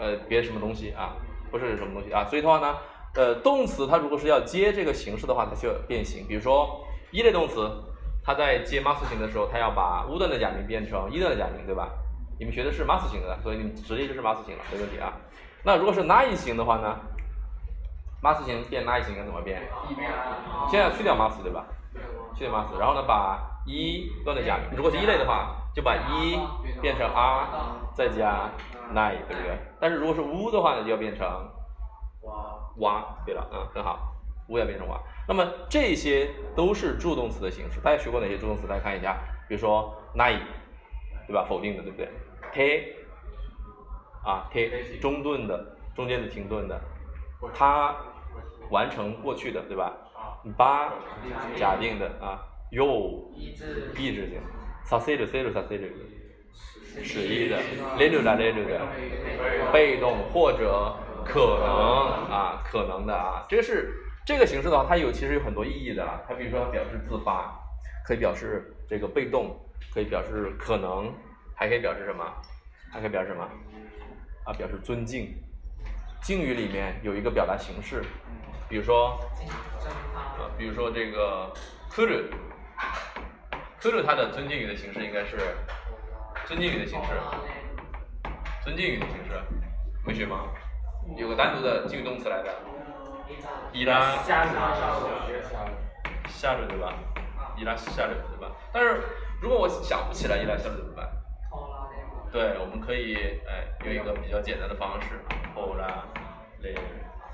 [0.00, 1.14] 呃别什么东西啊，
[1.48, 2.24] 不是什么东西啊。
[2.24, 2.76] 所以的话呢，
[3.14, 6.26] 呃，动词它如果是要接这个形式的话，它就要变形。
[6.26, 7.70] 比如说一类动词，
[8.24, 11.88] 它在接 mas 型的时候，它要把 u 段的假名变成一段的假名，对吧？
[12.40, 15.12] 你们学的是 mas 型的，所以你们直接就是 mas 型了，没问题啊。
[15.62, 16.98] 那如果是 nai 型的话呢
[18.20, 19.62] ，mas 型变 nai 型应该怎么变？
[20.68, 21.64] 现在去掉 mas 对吧？
[22.36, 26.38] 去掉 mas，然后呢，把一断在下面，如果是一类的话，就把一
[26.80, 27.48] 变成 r，
[27.94, 28.50] 再加
[28.92, 29.58] nine，对不对？
[29.80, 31.26] 但是如果是 u 的话呢，就要变成
[32.76, 34.14] 哇，对了，嗯，很好，
[34.48, 35.00] 乌要变成哇。
[35.26, 38.66] 那么这些都是助动词的形式，大家学过哪些助动词？
[38.66, 39.16] 大家看一下，
[39.48, 40.40] 比如说 nine，
[41.26, 41.44] 对吧？
[41.48, 42.08] 否定的，对不对
[42.52, 42.92] ？te，
[44.22, 46.80] 啊，te 中顿的，中间的停顿的，
[47.54, 47.96] 它
[48.70, 49.92] 完成过去的，对吧？
[50.57, 50.93] 八
[51.55, 52.39] 假定的啊，
[52.71, 54.41] 又意志性，
[54.85, 55.91] させるせるさせる，
[57.03, 57.57] 使意的，
[57.97, 58.81] れるられる的，
[59.71, 63.93] 被动或者可能啊，可能的啊，这个是
[64.25, 66.21] 这个形式的话，它有其实有很多意义的啊。
[66.27, 67.53] 它比如说它表示自发，
[68.05, 69.55] 可以表示这个被动，
[69.93, 71.13] 可以表示可能，
[71.55, 72.25] 还可以表示什么？
[72.91, 73.47] 还可以表示什么？
[74.45, 75.33] 啊，表示尊敬。
[76.21, 78.03] 敬语里面有一个表达形式，
[78.68, 79.18] 比如说，
[80.38, 81.52] 呃，比如说这个
[81.90, 82.24] kuru。
[83.80, 85.36] kuru 它的尊敬语的形式应该是
[86.46, 87.10] 尊敬语的形式，
[88.64, 89.40] 尊敬语的形式，
[90.04, 90.46] 没学吗？
[91.16, 92.52] 有个单独的敬语动词来的，
[93.72, 94.16] 伊拉。
[94.24, 94.48] 下日。
[96.28, 96.66] 夏日。
[96.68, 96.92] 对吧？
[97.56, 98.52] 伊拉下日对吧？
[98.72, 99.00] 但是
[99.40, 101.08] 如果我想不起来伊拉下日怎么办？
[102.32, 105.20] 对，我们可以哎用一个比较简单的方式，
[105.54, 106.04] 后拉
[106.60, 106.74] 雷，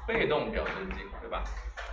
[0.06, 1.42] 被动表尊敬，对吧？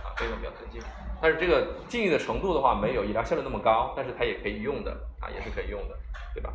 [0.04, 0.80] 啊，被动表尊敬。
[1.20, 5.98] 但是这个敬意的程度的话，没有伊拉夏日那么高，但是它也可以用的啊，也是可以用的，
[6.34, 6.52] 对吧？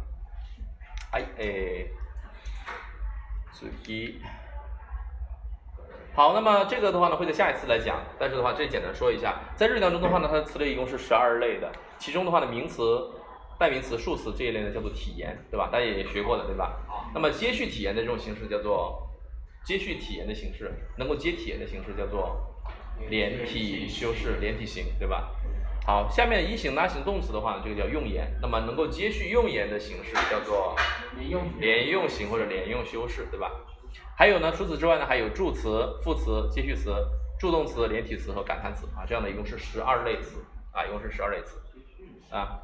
[1.12, 1.88] 哎哎，
[3.54, 3.68] 次
[6.14, 8.02] 好，那么这个的话呢，会在下一次来讲。
[8.18, 13.12] 但是的话，这里简单说一下，在日语当中的话呢，它的词类一共是十二类的，其中的话呢，名词、
[13.60, 15.70] 代名词、数词这一类呢叫做体言，对吧？
[15.72, 16.78] 大家也学过的，对吧？
[17.14, 19.10] 那么接续体言的这种形式叫做
[19.66, 22.55] 接续体言的形式，能够接体言的形式叫做
[23.09, 25.31] 连体修饰、连体型，对吧？
[25.87, 28.31] 好，下面一形、拉形动词的话呢，这个叫用言。
[28.41, 30.77] 那么能够接续用言的形式叫做
[31.19, 33.51] 连用连用型或者连用修饰，对吧？
[34.17, 36.95] 还有呢，除此之外呢，还有助词、副词、接续词、
[37.39, 41.57] 助动词、连体词和感叹词啊，这样的一共是十二类词啊，一共是十二类词
[42.31, 42.61] 啊。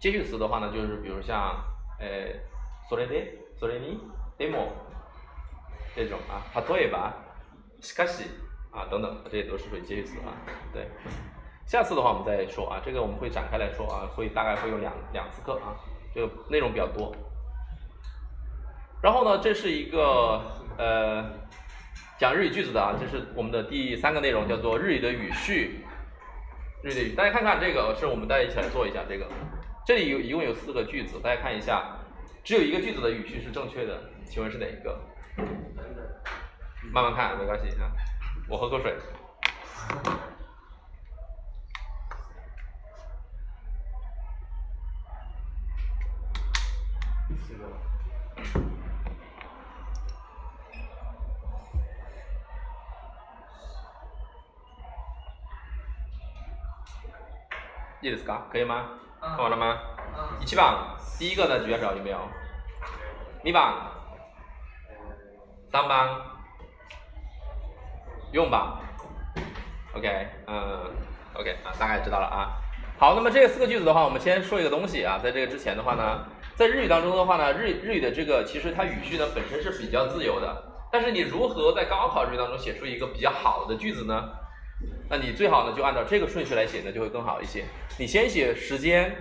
[0.00, 1.62] 接续词的话呢，就是比如像
[2.00, 2.32] 呃，
[2.88, 4.00] それで、それに、
[4.38, 4.72] でも
[5.94, 7.12] 这种啊，例えば、
[7.82, 8.24] しかし
[8.75, 10.35] 啊等等，这些都是属于接续词啊。
[10.73, 10.87] 对，
[11.65, 15.73] 下次的话我们再说啊，这个我们会展开来说啊，会大概会有两两次课啊，
[16.13, 17.15] 这个内容比较多。
[19.01, 20.41] 然后呢，这是一个
[20.77, 21.25] 呃
[22.17, 25.85] 讲日语句子的啊，这是我们的第三个内容，叫做日语的语序。
[26.83, 29.27] 日语的语，大家看看这个，是我们大家一起来做一下这个。
[29.85, 31.97] 这里有一共有四个句子，大家看一下，
[32.43, 34.99] 只有一个句子的语序是正确的，请问是哪一个？
[36.91, 37.91] 慢慢看，没关系啊。
[38.48, 38.94] 我喝口水。
[58.02, 58.48] いいですか？
[58.50, 58.98] 可以吗？
[59.20, 59.78] 看完了吗？
[60.40, 62.18] 一番第一个的举下手有没有？
[63.44, 63.74] 二番、
[65.70, 66.08] 三番、
[68.31, 68.79] 用吧、
[69.93, 70.91] OK，嗯
[71.33, 72.57] ，OK 啊，大概知道了啊。
[72.97, 84.29] 好，那么这四个句子的话，我们先说一个东西啊，在这个之前的话呢，在日语当中的话呢，日日语的这个其实它语序呢本身是比较自由的，但是你如何在高考日语当中写出一个比较好的句子呢？
[85.09, 87.63] 那你最好呢就按照这个顺序来写呢，就会更好一些。
[87.97, 89.15] 你先写时间，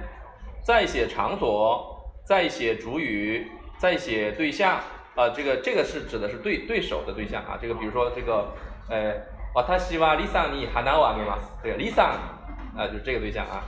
[0.65, 4.79] 再写场所，再写主语，再写对象，
[5.15, 8.49] 啊，这个这个是指的是对对手的对象啊，这个比如说这个，
[8.90, 9.14] 呃，
[9.54, 12.38] 私はリサに花をあげます，这个リサ。
[12.78, 13.60] 啊，就是这个对象啊，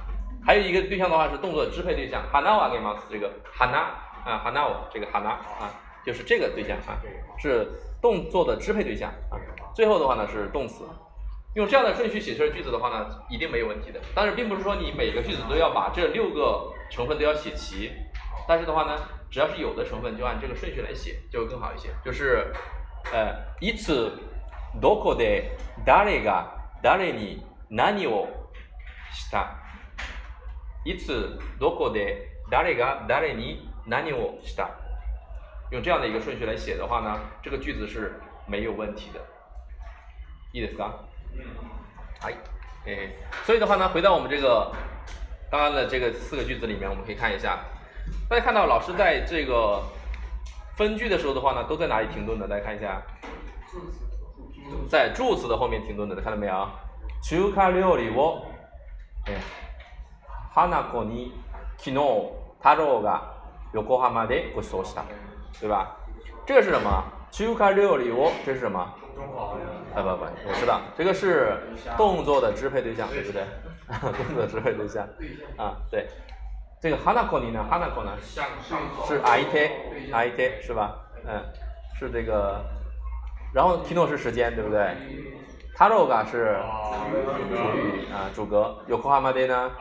[0.45, 3.91] 还有一个对象的话是动作支配对象，hana wa g e m a s 这个 hana
[4.23, 5.67] 啊，hana 这个 hana 啊，
[6.05, 6.95] 就是这个对象啊，
[7.37, 7.67] 是
[7.99, 9.35] 动作的支配对象啊。
[9.75, 10.85] 最后的话呢是动词，
[11.55, 13.99] 用这样的顺序写出来句子的话呢，一定没有问题的。
[14.15, 17.91] 但是并不是说你每个句子都要把这六个成分都要写齐，
[18.47, 18.95] 但是的话呢，
[19.29, 21.89] 只要是有的成分就按这个顺序来写，就会更好一些。
[22.05, 22.53] 就是
[23.11, 24.11] 呃，いつ
[24.79, 28.27] どこで誰が誰に何を
[29.13, 29.57] した。
[30.83, 34.69] いつ、どこで、誰が誰に何をした。
[35.69, 39.19] 用这样的一个顺序来写的话呢，这个句子是没有问题的。
[40.53, 40.91] いいですか？
[42.19, 42.35] はい。
[42.85, 43.11] 哎，
[43.45, 44.71] 所以的话呢，回到我们这个
[45.49, 47.59] 刚刚的这个四个句子里面，我们可以看一下。
[48.27, 49.83] 大家看到老师在这个
[50.75, 52.47] 分句的时候的话呢，都在哪里停顿的？
[52.47, 53.01] 大家看一下。
[54.89, 56.67] 在助词的后面停顿的，看到没有？
[57.23, 58.43] 中華料理を
[59.27, 59.37] え
[60.53, 61.31] 花子に
[61.77, 61.99] 昨日
[62.59, 63.21] 太郎が
[63.73, 65.03] 横浜でご馳走した，
[65.59, 65.95] 对吧？
[66.45, 67.03] 这个是什么？
[67.31, 68.79] 中華料理を这是什么？
[68.79, 68.93] 啊
[69.95, 71.55] 不不，我知道，这个是
[71.95, 73.43] 动作的支配对象，对不对？
[73.87, 75.07] 动 作支配对象
[75.57, 76.07] 啊，对。
[76.81, 79.05] 这个花子に呢，花子呢是相手，相手
[80.63, 80.95] 是吧？
[81.27, 81.39] 嗯，
[81.93, 82.59] 是这个。
[83.55, 84.95] 然后昨日是时间，对不对？
[85.77, 86.57] タロガ是
[87.49, 88.77] 主语啊，主格。
[88.87, 89.71] 有コハマデ呢？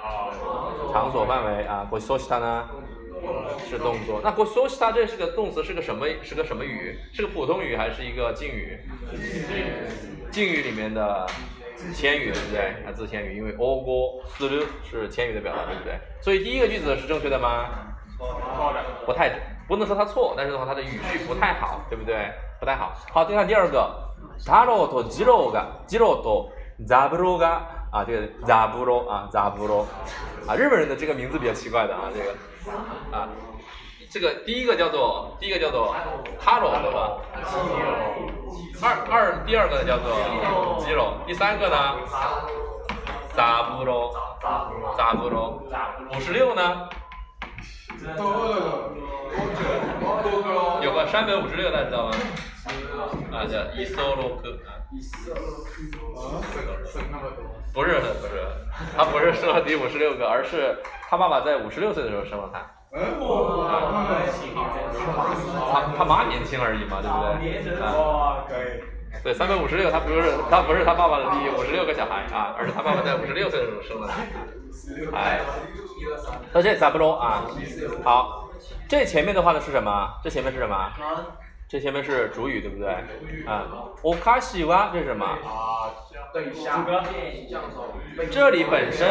[0.92, 1.86] 场所范围啊。
[1.90, 2.68] ゴソシタ呢？
[3.68, 4.20] 是动作。
[4.24, 6.06] 那ゴソシタ这是个动词，是个什么？
[6.22, 6.98] 是个什么语？
[7.12, 8.78] 是个普通语还是一个敬语？
[10.30, 11.26] 敬语里面的
[11.94, 12.60] 谦语，对不对？
[12.86, 15.98] 啊，自谦语，因为オゴスル是谦语的表达，对不对？
[16.22, 17.68] 所以第一个句子是正确的吗？
[19.04, 19.30] 不太，
[19.68, 22.32] 不能说它错，但是的话，它的语序不太好，对不对？
[22.64, 22.92] 不太好。
[23.12, 24.08] 好，再看第二个。
[24.44, 26.50] 太郎と次郎が、次郎と
[26.86, 29.84] ザブロが啊，这个ザブロ啊，ザブロ
[30.46, 32.30] 啊，日本人的这个名字比较奇怪的啊，这个
[33.10, 33.28] 啊，
[34.10, 35.94] 这个第一个叫做第一个叫做
[36.38, 37.18] 太郎对吧？
[38.82, 41.96] 二二第二个叫做吉郎，第三个呢？
[43.36, 44.10] ザブロ，
[44.96, 45.60] ザブロ，
[46.16, 46.88] 五十六呢？
[50.82, 52.12] 有个山本五十六，大家知道吗？
[53.31, 54.81] 啊，叫伊索洛克啊，
[57.73, 58.41] 不是不是，
[58.95, 60.77] 他不是生了第五十六个，而是
[61.09, 62.65] 他爸爸在五十六岁的时候生了他。
[65.71, 67.77] 他他妈年轻而已嘛，对不对？
[67.81, 68.45] 啊，
[69.23, 74.23] 对，三百五十六，他不是他不是他爸爸的第五十六个小孩啊，而是他爸爸在五十六岁的时候生的他。
[75.17, 75.41] 哎，
[76.53, 77.43] 到这咋不中啊？
[78.03, 78.49] 好，
[78.87, 80.09] 这前面的话呢是什么？
[80.23, 80.91] 这前面是什么？
[81.74, 82.88] 这前面是主语，对不对？
[83.46, 83.64] 啊，
[84.02, 85.24] おかしは这是什么？
[85.24, 85.94] 啊，
[86.32, 86.84] 对象。
[88.28, 89.08] 这里本身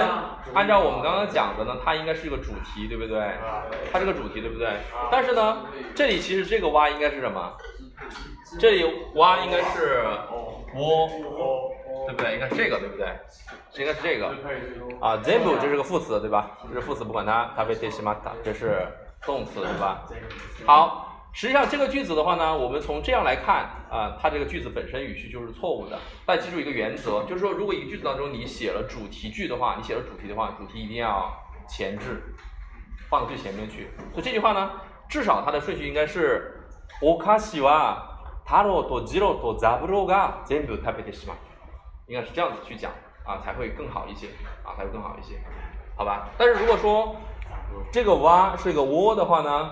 [0.54, 3.32] 按照我们刚刚讲的呢，它应该是一个主题，对不对？
[3.93, 4.67] 它是个主题，对不对？
[5.10, 7.56] 但是呢，这里其实这个蛙应该是什么？
[8.60, 8.84] 这里
[9.15, 10.04] 蛙应该是
[10.76, 11.08] 窝，
[12.08, 12.34] 对不对？
[12.34, 13.07] 应该是这个，对不对？
[13.78, 14.36] 应该是这个。
[14.99, 16.57] 啊全部这是个副词，对吧？
[16.68, 17.53] 这是副词，不管它。
[17.55, 18.86] 食べてしまった，这是
[19.26, 20.03] 动词，对吧？
[20.66, 21.05] 好。
[21.34, 25.97] 实际上这个句子的话呢，我们从这样来看啊，它这个句子本身语序就是错误的。
[26.26, 31.32] 大家记住一个原则，就是说，如果一个句子当中你写了主题句的话，你写了主题的话，主题一定要
[31.68, 32.22] 前置，
[33.10, 33.89] 放到最前面去。
[34.12, 34.72] 所以这句话呢，
[35.07, 36.68] 至少它的顺序应该是
[37.01, 38.10] おかしは
[38.43, 41.36] 太郎と次郎とザブロが全部食べてしまう，
[42.07, 42.91] 应该是这样子去讲
[43.24, 44.28] 啊，才会更好一些
[44.66, 45.39] 啊，才会更好一些，
[45.95, 46.28] 好吧？
[46.38, 47.16] 但是如果说
[47.91, 49.72] 这个蛙是一个窝的话呢，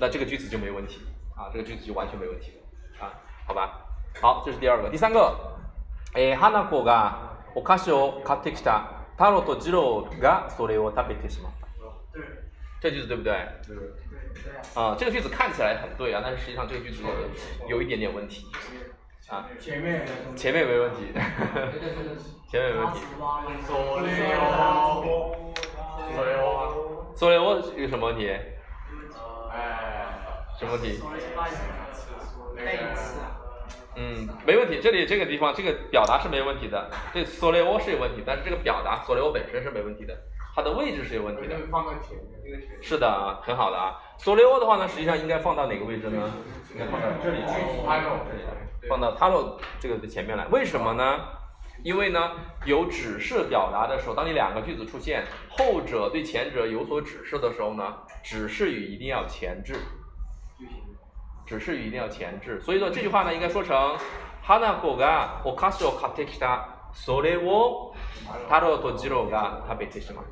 [0.00, 1.00] 那这个句子就没问题
[1.36, 3.12] 啊，这个句子就完全没问题了啊，
[3.46, 3.86] 好吧？
[4.20, 5.34] 好，这是第二个，第三个，
[6.14, 7.14] え、花子が
[7.54, 8.98] お菓子を買ってきた。
[9.16, 11.66] 太郎と次郎がそれを食べてしまった。
[12.80, 13.32] 这句子对不对？
[13.66, 13.76] 对。
[14.74, 17.02] 啊，这个句子看起来很对啊，但是实际上这个句子
[17.68, 18.46] 有一点点问题
[19.28, 19.46] 啊。
[19.58, 20.06] 前面
[20.36, 21.12] 前面没问题，
[22.48, 23.00] 前面没问题。
[27.15, 28.29] 所以我有什么问题？
[29.51, 30.09] 哎，
[30.59, 30.99] 什么问题？
[33.95, 34.79] 嗯，没问题。
[34.81, 40.17] 这里这个地方这个表达是没问题的，这 s o l e o 是有问题，但是这个表达 l e o 本身是没问题的，
[40.55, 41.55] 它的位置是有问题的。
[41.69, 44.01] 放在前面，这个前是的啊，很好的啊。
[44.25, 46.31] l e o 的话呢，实际上应该放到哪个位置呢？
[46.73, 47.53] 应该放到这里去，
[48.89, 50.47] 放到 talo 这个的前面来。
[50.47, 51.19] 为什么呢？
[51.84, 52.32] 因为呢，
[52.64, 59.76] 有指示表达的时候，当你两个句子出现，后者对前者有所指示的时候呢，指示语一定要前置。
[61.46, 63.96] 指示语一定要前置，所以说这句话呢，应该说成
[64.42, 64.64] 花子
[64.96, 66.76] がお菓子を買ってきた。
[66.92, 67.94] それを
[68.48, 70.24] 太郎と次郎が食べてしまう。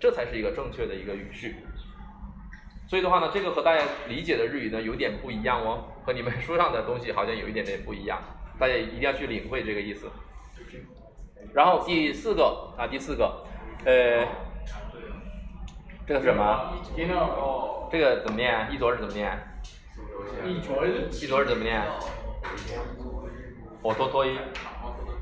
[0.00, 1.56] 这才是一个正确的一个语序。
[2.88, 8.18] 所以的话呢，这个和大家理解的日语呢有点不一样哦，和你们书上的东西好像有一点点不一样，
[8.58, 10.08] 大家一定要去领会这个意思。
[11.52, 13.44] 然后第四个啊，第四个，
[13.84, 14.26] 呃，
[16.06, 16.72] 这个是什么？
[17.90, 18.68] 这个怎么念？
[18.72, 19.38] 一左是怎么念？
[20.44, 21.80] 一左日，一左日怎么念？
[23.82, 24.38] 我多多一，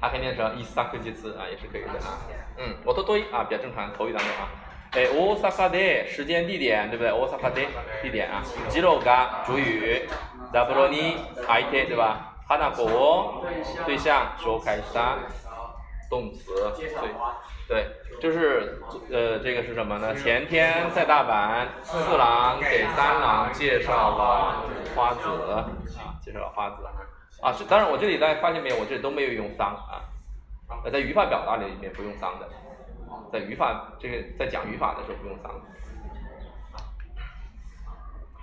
[0.00, 2.18] 还可以念成伊萨克吉次啊，也是可以的啊。
[2.56, 4.48] 嗯，我多多一啊，比较正常，口语当中啊。
[4.92, 5.06] 哎，
[5.42, 7.10] 大阪的时间地点对不对？
[7.10, 7.60] 大阪的
[8.02, 8.42] 地点啊。
[8.68, 10.08] 吉ロが主语，
[10.52, 11.16] ザブロニ
[11.46, 12.36] 相手对吧？
[12.46, 13.44] 花子を
[13.86, 15.16] 对象紹介した
[16.09, 16.89] 动词对
[17.67, 17.85] 对，
[18.21, 18.81] 就是
[19.11, 20.15] 呃这个是什么呢？
[20.15, 24.63] 前天在大阪，四郎给三郎介绍了
[24.95, 25.69] 花子啊，
[26.23, 26.85] 介绍了花子
[27.41, 27.51] 啊。
[27.53, 28.77] 是当然，我这里大家发现没有？
[28.77, 29.99] 我这里都没有用桑啊，
[30.83, 32.47] 呃，在语法表达里面不用桑的，
[33.31, 35.51] 在语法这个在讲语法的时候不用桑。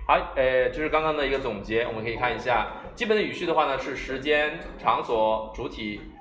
[0.06, 6.12] 好，呃，这是刚刚的一个总结，我们可以看一下基本的语序的话呢，是时间、场所、主体，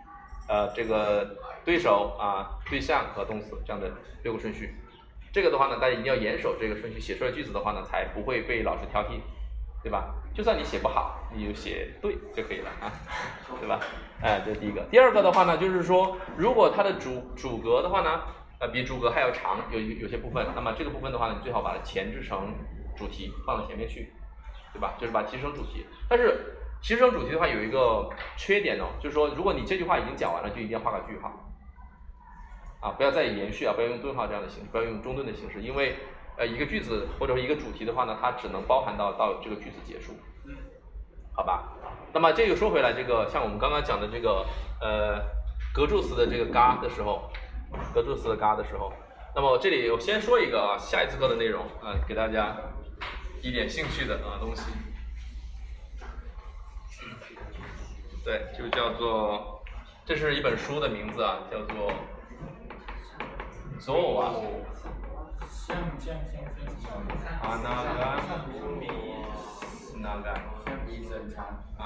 [0.48, 3.92] 呃，这个对手啊、对象和动词这样的
[4.24, 4.76] 六个顺序。
[5.32, 9.20] 这个的话呢，大家一定要严守这个顺序，写出来句子的话呢，才不会被老师挑剔，
[9.82, 10.14] 对吧？
[10.34, 12.92] 就算你写不好，你就写对就可以了啊，
[13.60, 13.80] 对吧？
[14.22, 14.82] 哎，这是第一个。
[14.92, 18.22] 第二个的话呢，就是说，如果它的主主格的话呢，
[18.60, 22.54] 呃，比主格还要长，有有些部分，那么这个部分的话呢，你最好把它前置成
[22.96, 24.14] 主题放到前面去，
[24.72, 24.94] 对吧？
[25.00, 25.86] 就是把提升主题。
[26.08, 31.32] 但是提升主题的话，有一个缺点哦，就是说，如果你这句话已经讲完了，就一定要画个句号，
[32.82, 35.96] 啊，不要再延续啊，不要用顿号这样的形式，不要用中顿的形式，因为
[36.38, 40.12] 呃一个句子或者说一个主题的话呢，它只能包含到到这个句子结束，
[41.34, 41.72] 好吧？
[42.14, 44.46] 那么这个说回来，这个像我们刚刚讲的这个
[44.82, 45.22] 呃
[45.74, 47.32] 格助词的这个嘎的时候，
[47.94, 48.92] 格助词的嘎的时候，
[49.34, 52.58] 那么这里我先说一个啊，下一次课的内容啊，给大家
[53.42, 54.64] 一点兴趣的啊东西，
[58.24, 59.62] 对，就叫做，
[60.06, 61.92] 这是一本书的名字啊，叫做
[63.80, 64.32] 《左啊
[65.50, 66.40] 像像像
[66.82, 66.94] 像
[67.42, 67.92] 啊那个
[70.00, 70.30] 那个
[71.78, 71.82] 啊，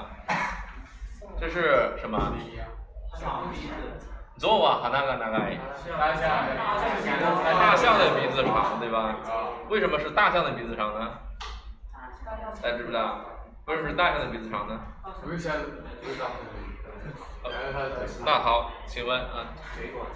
[1.40, 2.32] 这是什么？
[4.36, 5.38] 左啊哈那个那个。
[5.98, 6.22] 大象，
[7.58, 9.16] 大象的鼻子长，对吧？
[9.68, 11.18] 为什么是大象的鼻子长呢？
[12.62, 13.18] 大家知不知道？
[13.68, 14.80] 为什么是大象的鼻子长呢？
[18.24, 19.52] 那好，请问啊，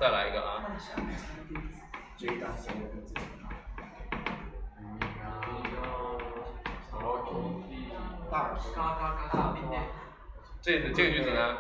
[0.01, 0.65] 再来一个啊。
[10.63, 11.59] 这这个句子呢？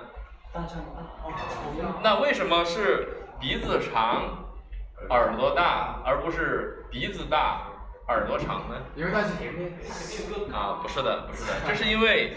[2.02, 4.46] 那为什么是鼻子长，
[5.10, 7.66] 耳朵大，而不是鼻子大，
[8.08, 8.76] 耳朵长呢？
[8.96, 9.72] 因为它是前面。
[10.52, 12.36] 啊，不是的，不是的，这是因为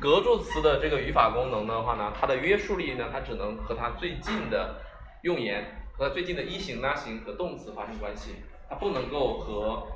[0.00, 4.76] 格助词的这个语法功能的话呢，它的约束力呢，它只能和它最近的
[5.22, 8.36] 用言和它最近的一型、那型和动词发生关系，
[8.68, 9.86] 它不能够和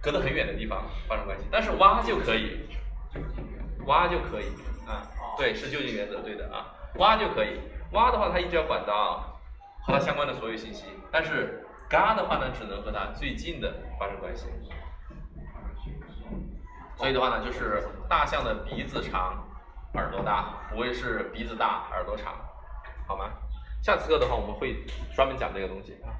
[0.00, 1.44] 隔得很远的地方发生关系。
[1.50, 2.66] 但是挖就可以，
[3.86, 4.46] 挖就可以
[4.88, 7.60] 啊，对，是就近原则，对的啊，挖就可以。
[7.92, 9.38] 挖的话，它一直要管到
[9.84, 14.46] 和它相关的所有信息，但是嘎的话呢，只能和它最近的发生关系。
[16.96, 19.44] 所以的话呢，就是大象的鼻子长，
[19.94, 22.34] 耳朵大，不会是鼻子大耳朵长，
[23.06, 23.30] 好吗？
[23.82, 24.84] 下次课的话，我们会
[25.14, 26.10] 专门讲这个东西啊。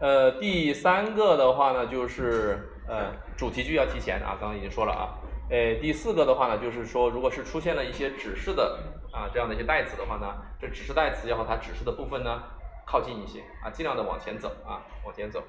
[0.00, 5.18] 呃，第三个的话呢，就是呃主题句要提前啊，刚刚已经说了啊。
[5.50, 8.78] 呃，第四个的话呢，就是说，如果是出现了一些指示的
[9.12, 10.26] 啊这样的一些代词的话呢，
[10.60, 12.42] 这指示代词要和它指示的部分呢
[12.90, 15.44] 靠近一些啊，尽量的往前走啊，往前走。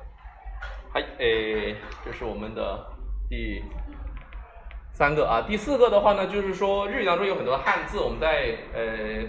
[0.92, 1.74] 还诶，
[2.04, 2.86] 这是我们的
[3.30, 3.64] 第
[4.92, 9.24] 三个啊，第四个的话呢，就是说日语当中有很多汉字，我们在呃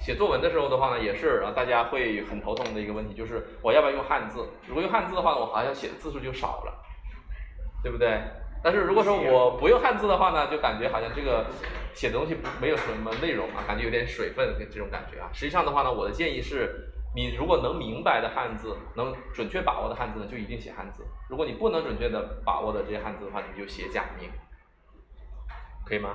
[0.00, 4.48] 写作文的时候的话呢，也是啊，大家会很头痛的一个问题，就是我要不要用汉字？
[4.66, 6.82] 如果用汉字的话呢，我好像写的字数就少了，
[7.82, 8.18] 对不对？
[8.64, 11.44] 但是如果说我不用汉字的话呢，就感觉好像这个
[11.92, 15.28] 写的东西没有什么内容啊，感觉有点水分这种感觉啊。
[15.34, 24.30] 实际上的话呢，我的建议是，你如果能明白的汉字，能准确把握的汉字呢，就一定写汉字；如果你不能准确的把握的这些汉字的话，你就写假名，
[25.84, 26.14] 可以吗？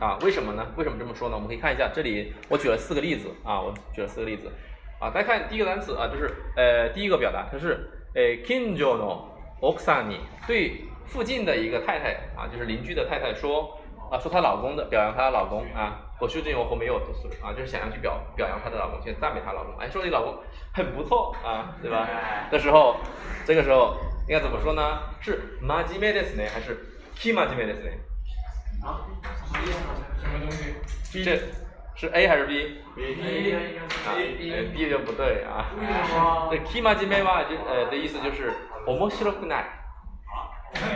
[0.00, 0.66] 啊，为什么呢？
[0.76, 1.34] 为什么这么说呢？
[1.34, 4.50] 我们可以看一下，这里我举了四个例子啊，我举了四个例子
[4.98, 5.10] 啊。
[5.10, 9.28] 大家看第一个单词啊，就是呃第一个表达，它是呃 kinjo no
[9.60, 13.78] oksani 对附近的一个太太啊，就是邻居的太太说
[14.10, 16.97] 啊，说她老公的表扬她的老公啊，我修正我后面有
[17.41, 20.37] 啊，就是想要去表表扬她的老公，先赞美她老公，哎，说你老公
[20.73, 22.07] 很不错啊，对吧？
[22.51, 22.97] 的时候，
[23.45, 24.99] 这个时候应该怎么说呢？
[25.21, 26.77] 是 majime desu 呢，还是
[27.15, 27.91] kimajime desu 呢？
[28.85, 29.07] 啊？
[30.21, 31.23] 什么东西？
[31.23, 31.39] 这
[31.95, 33.53] 是 A 还是 B？B
[34.05, 34.15] 啊，
[34.73, 35.71] B 就不对啊。
[36.51, 38.53] 这 kimajime 吧，就呃的意思就是
[38.85, 39.65] 面白くない。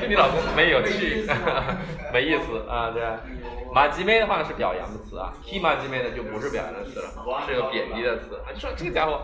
[0.01, 1.27] 就 你老公没有趣，
[2.13, 3.03] 没意思啊，对？
[3.73, 8.41] 马吉妹的话呢是表扬的词啊，K 马吉妹呢就不是表扬的词了，是个贬低的词。
[8.53, 9.21] 你说这个家伙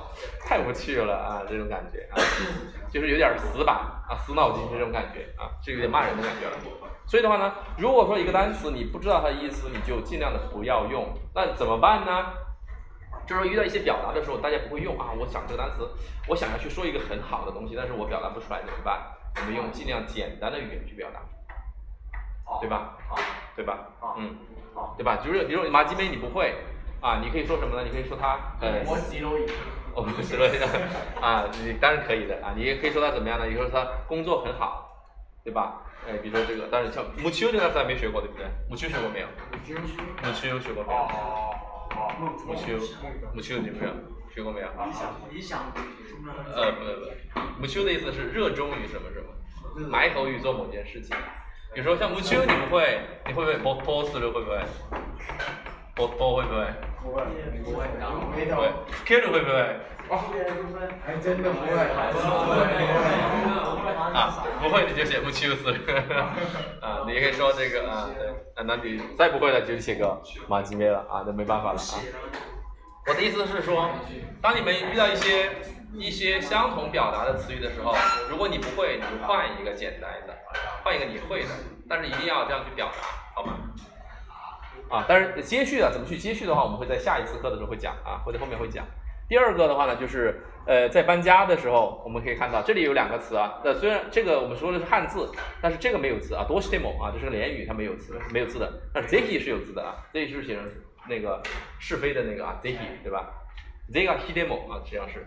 [0.46, 2.20] 太无趣了啊，这种感觉啊，
[2.92, 3.74] 就是有点死板
[4.08, 6.56] 啊，死脑筋这种感觉啊，就有点骂人的感觉了。
[7.06, 11.08] 所以的话呢，如果说一个单词你不知道它的意思，你就尽量的不要用。
[11.34, 12.26] 那怎么办呢？
[13.26, 15.88] 就是说遇到一些表达的时候，大家不会用啊，我想这个单词，
[16.28, 19.00] 我想要去说一个很好的东西，但是我表达不出来怎么办？
[19.36, 21.20] 我们用尽量简单的语言去表达，
[22.60, 22.96] 对吧？
[23.56, 23.88] 对吧？
[24.16, 24.36] 嗯，
[24.96, 25.16] 对吧？
[25.24, 26.54] 就是比如马吉梅你不会
[27.00, 27.82] 啊，你可以说什么呢？
[27.84, 29.46] 你可以说他呃，我洗了一
[29.94, 30.48] 我不是了
[31.20, 33.46] 啊，你当然可以的啊，你也可以说他怎么样呢？
[33.46, 34.90] 你说他工作很好，
[35.44, 35.82] 对吧？
[36.08, 38.46] 哎，比如说这个，但是像母丘这个词还没学过，对不对？
[38.68, 39.26] 母丘学过没有？
[40.22, 40.98] 母丘学过没有？
[42.46, 42.78] 母丘，
[43.32, 43.92] 母丘你没有
[44.34, 44.66] 学过没有？
[44.66, 45.60] 理想，理想。
[46.54, 51.16] 呃，不不不，母丘的意思是热衷于什么什么，埋头于做某件事情。
[51.72, 54.28] 比如说像母丘，你不会，你会不会波波斯的？
[54.32, 54.58] 会不会？
[55.94, 56.66] 波波会不会？
[57.00, 57.22] 不会，
[57.62, 57.86] 不会，
[58.34, 58.72] 没会。
[59.04, 59.80] K 鲁会不会？
[61.06, 61.68] 还真的不会。
[64.12, 65.70] 啊，不会你就写母丘斯。
[66.82, 71.94] 啊，你可以说这个啊，对，啊，那你再不会了就写个马吉梅了啊，那没办法了啊。
[73.06, 73.90] 我的意思是说，
[74.40, 75.50] 当你们遇到一些
[75.92, 77.94] 一些相同表达的词语的时候，
[78.30, 80.34] 如果你不会，你就换一个简单的，
[80.82, 81.50] 换一个你会的，
[81.86, 83.58] 但是一定要这样去表达，好吗？
[84.88, 88.86] 啊，但是接续的怎么去接续的话，我们会在下一次课的时候会讲啊，会在后面会讲。
[89.28, 95.30] 第二个的话呢，就是呃，在搬家的时候，我们可以看到这里有两个词啊，那虽然这个我们说的是汉字，
[95.60, 100.64] 但是这个没有词啊，多西テモ啊，这是个连语，它没有词，没有字的，但是 zeki 是有字的啊 ziki 是写成
[101.07, 101.41] 那个
[101.79, 103.29] 是非的那个啊，zeki 对吧？
[103.91, 105.25] zega hidemo 啊，实际上是，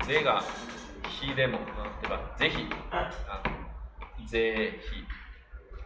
[0.00, 0.42] zega
[1.04, 2.20] hidemo 啊，对吧？
[2.38, 3.10] zeki 啊，
[4.26, 5.04] zeki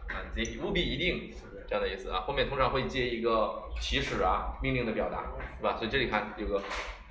[0.07, 1.33] 啊，zeki 务必一定。
[1.69, 5.21] 这样的意思啊，后面通常会接一个起始啊，命令的表达，
[5.57, 5.75] 是吧？
[5.75, 6.61] 所以这里看有个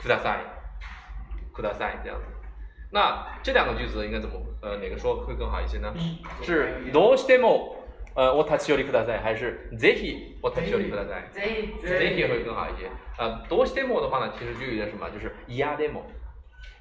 [0.00, 0.40] ください，
[1.52, 2.24] ください这样子。
[2.90, 5.92] 那这两个句子应该怎么呃哪个说会更好一些呢？
[6.42, 7.79] 是どうしても
[8.14, 11.30] 呃我立ち寄りください，还是ぜひ我立ち寄りください？
[11.34, 12.88] ぜひ会更好一些。
[13.18, 16.02] 呃，どうしても的话呢，其实就有点什么，就是嫌でも，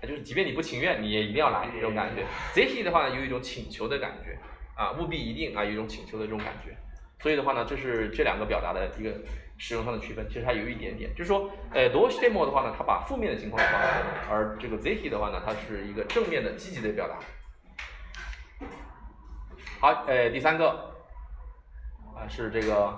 [0.02, 2.24] 就是即便你不情愿，你也一定要来这种感觉。
[2.54, 4.38] ぜひ的话呢，有一种请求的感觉
[4.76, 6.76] 啊，务必一定啊，有一种请求的这种感觉。
[7.20, 9.12] 所以的话呢，这是这两个表达的一个
[9.58, 17.20] 使用上的区分，其实它有一点点，就是说，呃，どうしても的话呢，它把负面的情况放在前面，而这个ぜひ的话呢，它是一个正面的、积极的表达。
[19.80, 20.89] 好，呃，第三个
[22.20, 22.94] 啊是这个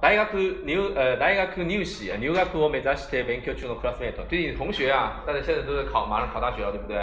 [0.00, 0.24] 大学
[0.64, 6.98] 入呃大学入試入学を目指して勉強中のクラスメート，对你同学啊，大家现在都在考，马上考大学了，对不对？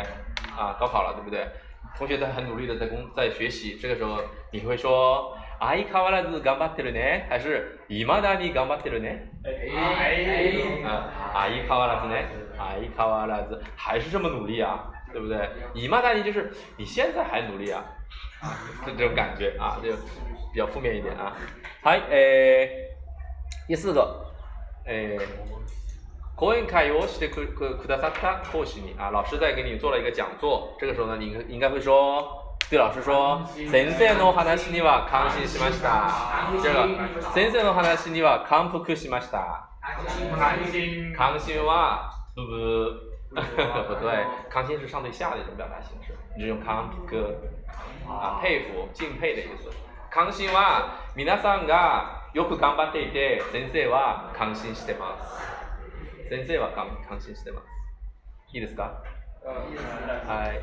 [0.58, 1.48] 啊，高考了，对不对？
[1.98, 5.38] 同学在很努力的在工在学习，这个时候你会说。
[5.58, 9.32] 相変わらず頑張ってるね还是いまだに頑張ってるね
[10.84, 12.28] 啊，相変わらずね
[12.58, 15.50] 相変わらず还是这么努力啊，对不对？
[15.74, 17.86] いまだに就是你现在还努力啊，
[18.86, 19.92] 就 这种感觉啊，就
[20.54, 21.34] 比较负面一点啊。
[21.82, 22.70] 好，诶，
[23.68, 24.26] 第四个，
[24.86, 25.20] 诶，
[26.36, 32.42] 講演会をしてくくださった講師に啊，老师在给你做了一个讲座，这个时候呢，你应该会说。
[32.68, 36.50] 对老师说，先生の話には感心しました。
[36.64, 36.88] 这个
[37.32, 39.70] 先生の話には感服しました。
[41.16, 47.06] 感心は不不 不 对，感心是上对下的一种表达形式，你用感服
[48.08, 49.70] 啊，佩服、敬佩的意思。
[50.10, 56.30] 感心は皆さんがよく頑張っていて、先生は感心してます。
[56.30, 57.66] 先生は感感心してます。
[58.54, 58.92] いいですか？
[59.44, 60.62] はい。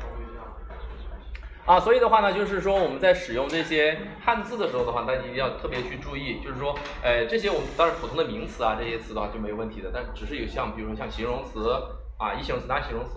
[1.65, 11.71] 啊，所以的话呢，就是说我们在使用这些汉字的时候的话，大家一定要特别去注意，就是说，呃，这些我们当然普通的名词啊，这些词的话就没有问题的，但只是有像比如说像形容词
[12.18, 13.14] 啊，一形容词、单形容词，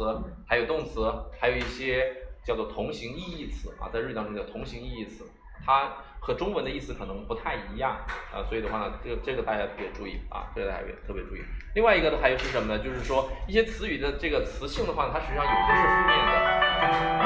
[0.47, 5.25] 还有动词，还有一些叫做同形意义词啊，在日语当中叫同形意义词，
[5.65, 7.97] 它和中文的意思可能不太一样
[8.31, 11.41] 啊，所以的话呢，这个这个大家特别注意啊，这个大家特别注意。
[11.73, 12.83] 另外一个呢，还有是什么呢？
[12.83, 17.20] 就是说一些词语的这个词性的话，它实际上有些是负面的，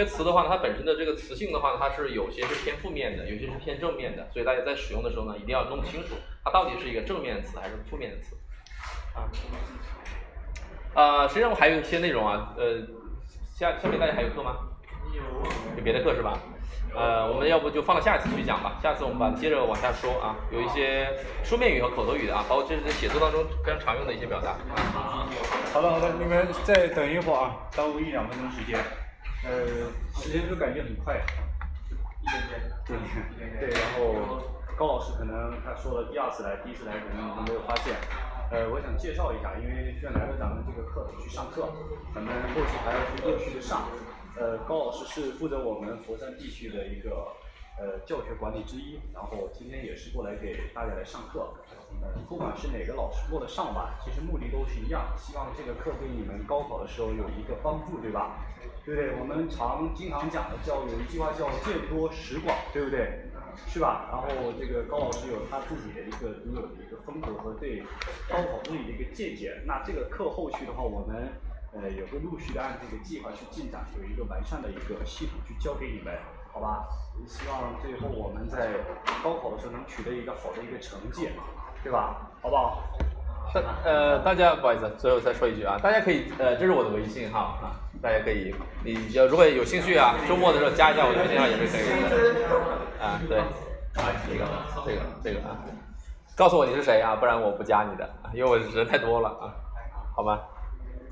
[0.00, 8.34] 些词的话呢，它本身的这个词性的话，它是有些是偏负面的，有些是偏正面的，所以大家在使用的时候呢，一定要弄清楚它到底是一个正面词还是负面的词。
[9.14, 9.28] 啊，
[10.94, 12.78] 呃，实际上我还有一些内容啊，呃，
[13.58, 14.56] 下下面大家还有课吗？
[15.14, 15.22] 有。
[15.76, 16.38] 有别的课是吧？
[16.94, 21.08] 呃，我们要不就放到下一次去讲吧，下次我们把接着往下说啊，有一些
[21.44, 24.56] 书面语和口头语的啊，包括这是在写作当中非常常用的一些表达。
[25.72, 28.78] 好的好的，你们再等一会儿啊，耽误一两分钟时间。
[29.42, 29.66] 呃，
[30.20, 31.16] 时间就感觉很快，
[32.20, 34.42] 一天天，对对，然后
[34.76, 37.96] 高老师可能他说了第二次来，第一次来可能还没有发现。
[38.50, 41.72] 呃，我想介绍一下，因为既然来了咱们这个课去上课，
[42.14, 43.88] 咱们后期还要去陆续的上。
[44.36, 47.26] 呃，高老师是负责我们佛山地区的一个
[47.80, 51.54] 呃教学管理之一，然后今天也是过来给大家来上课。
[52.02, 58.44] 呃，不管是哪个老师过的上晚，其实目的都是一样，希望这个课对你们高考的时候有一个帮助，对吧？
[58.84, 59.18] 对不对？
[59.18, 63.24] 我们常经常讲的叫有一句话叫见多识广，对不对？
[63.66, 64.08] 是吧？
[64.12, 67.82] 然后这个高老师有他自己的一个独有的一个风格和对
[68.28, 69.60] 高考日语的一个见解。
[69.66, 71.28] 那这个课后续的话，我们
[71.74, 76.16] 呃也会陆续的按这个计划去进展，有一个完善的一个系统去教给你们，
[76.52, 76.84] 好吧？
[77.26, 78.68] 希望最后我们在
[79.22, 81.28] 高考的时候能取得一个好的一个成绩，
[81.82, 82.16] 对吧？
[82.40, 82.82] 好不好？
[83.52, 94.44] 大呃，大家不好意思，最后再说一句啊，大家可以呃，这是我的微信号啊，大家可以，你要如果有兴趣啊，周末的时候加一下我的微信号也是可以的啊，对，啊这个
[94.86, 95.58] 这个这个啊，
[96.36, 99.50] 告诉我你是谁啊，不然我不加你的，因为我人太多了啊，
[100.14, 100.40] 好吧，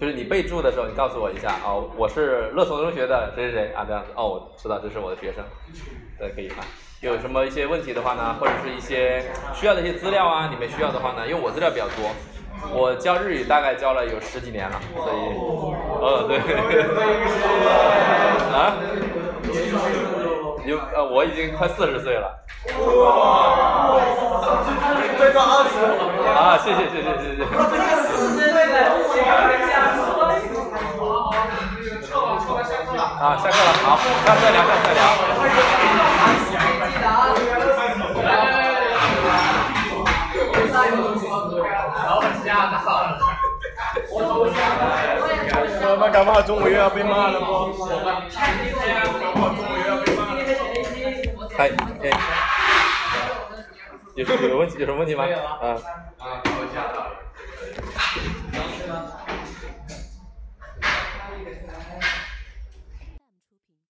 [0.01, 5.43] 就是你备注的时候你告诉我一下哦，我是乐从中学的谁谁谁啊这样子，哦，我知道这是我的学生，
[6.19, 6.65] 对，可以看。
[7.01, 9.25] 有什么一些问题的话呢，或者是一些
[9.55, 12.15] 需要的一些资料啊，你们需要的话呢，因为我资料比较多，
[12.73, 15.15] 我教日语大概教了有十几年了，所以，
[16.01, 16.39] 呃，对，
[18.55, 18.79] 啊，
[20.65, 22.39] 有呃，我已经快四十岁了，
[26.37, 27.43] 啊，谢谢谢谢谢谢。
[33.21, 35.03] 啊，下课了，好，下次再聊，下次再聊。
[45.91, 47.73] 我们搞不好中午又要被骂了不？
[51.57, 51.71] 嗨，
[52.05, 52.11] 哎，
[54.15, 54.79] 有什问题？
[54.79, 55.25] 有什么问题吗？
[55.61, 55.75] 啊，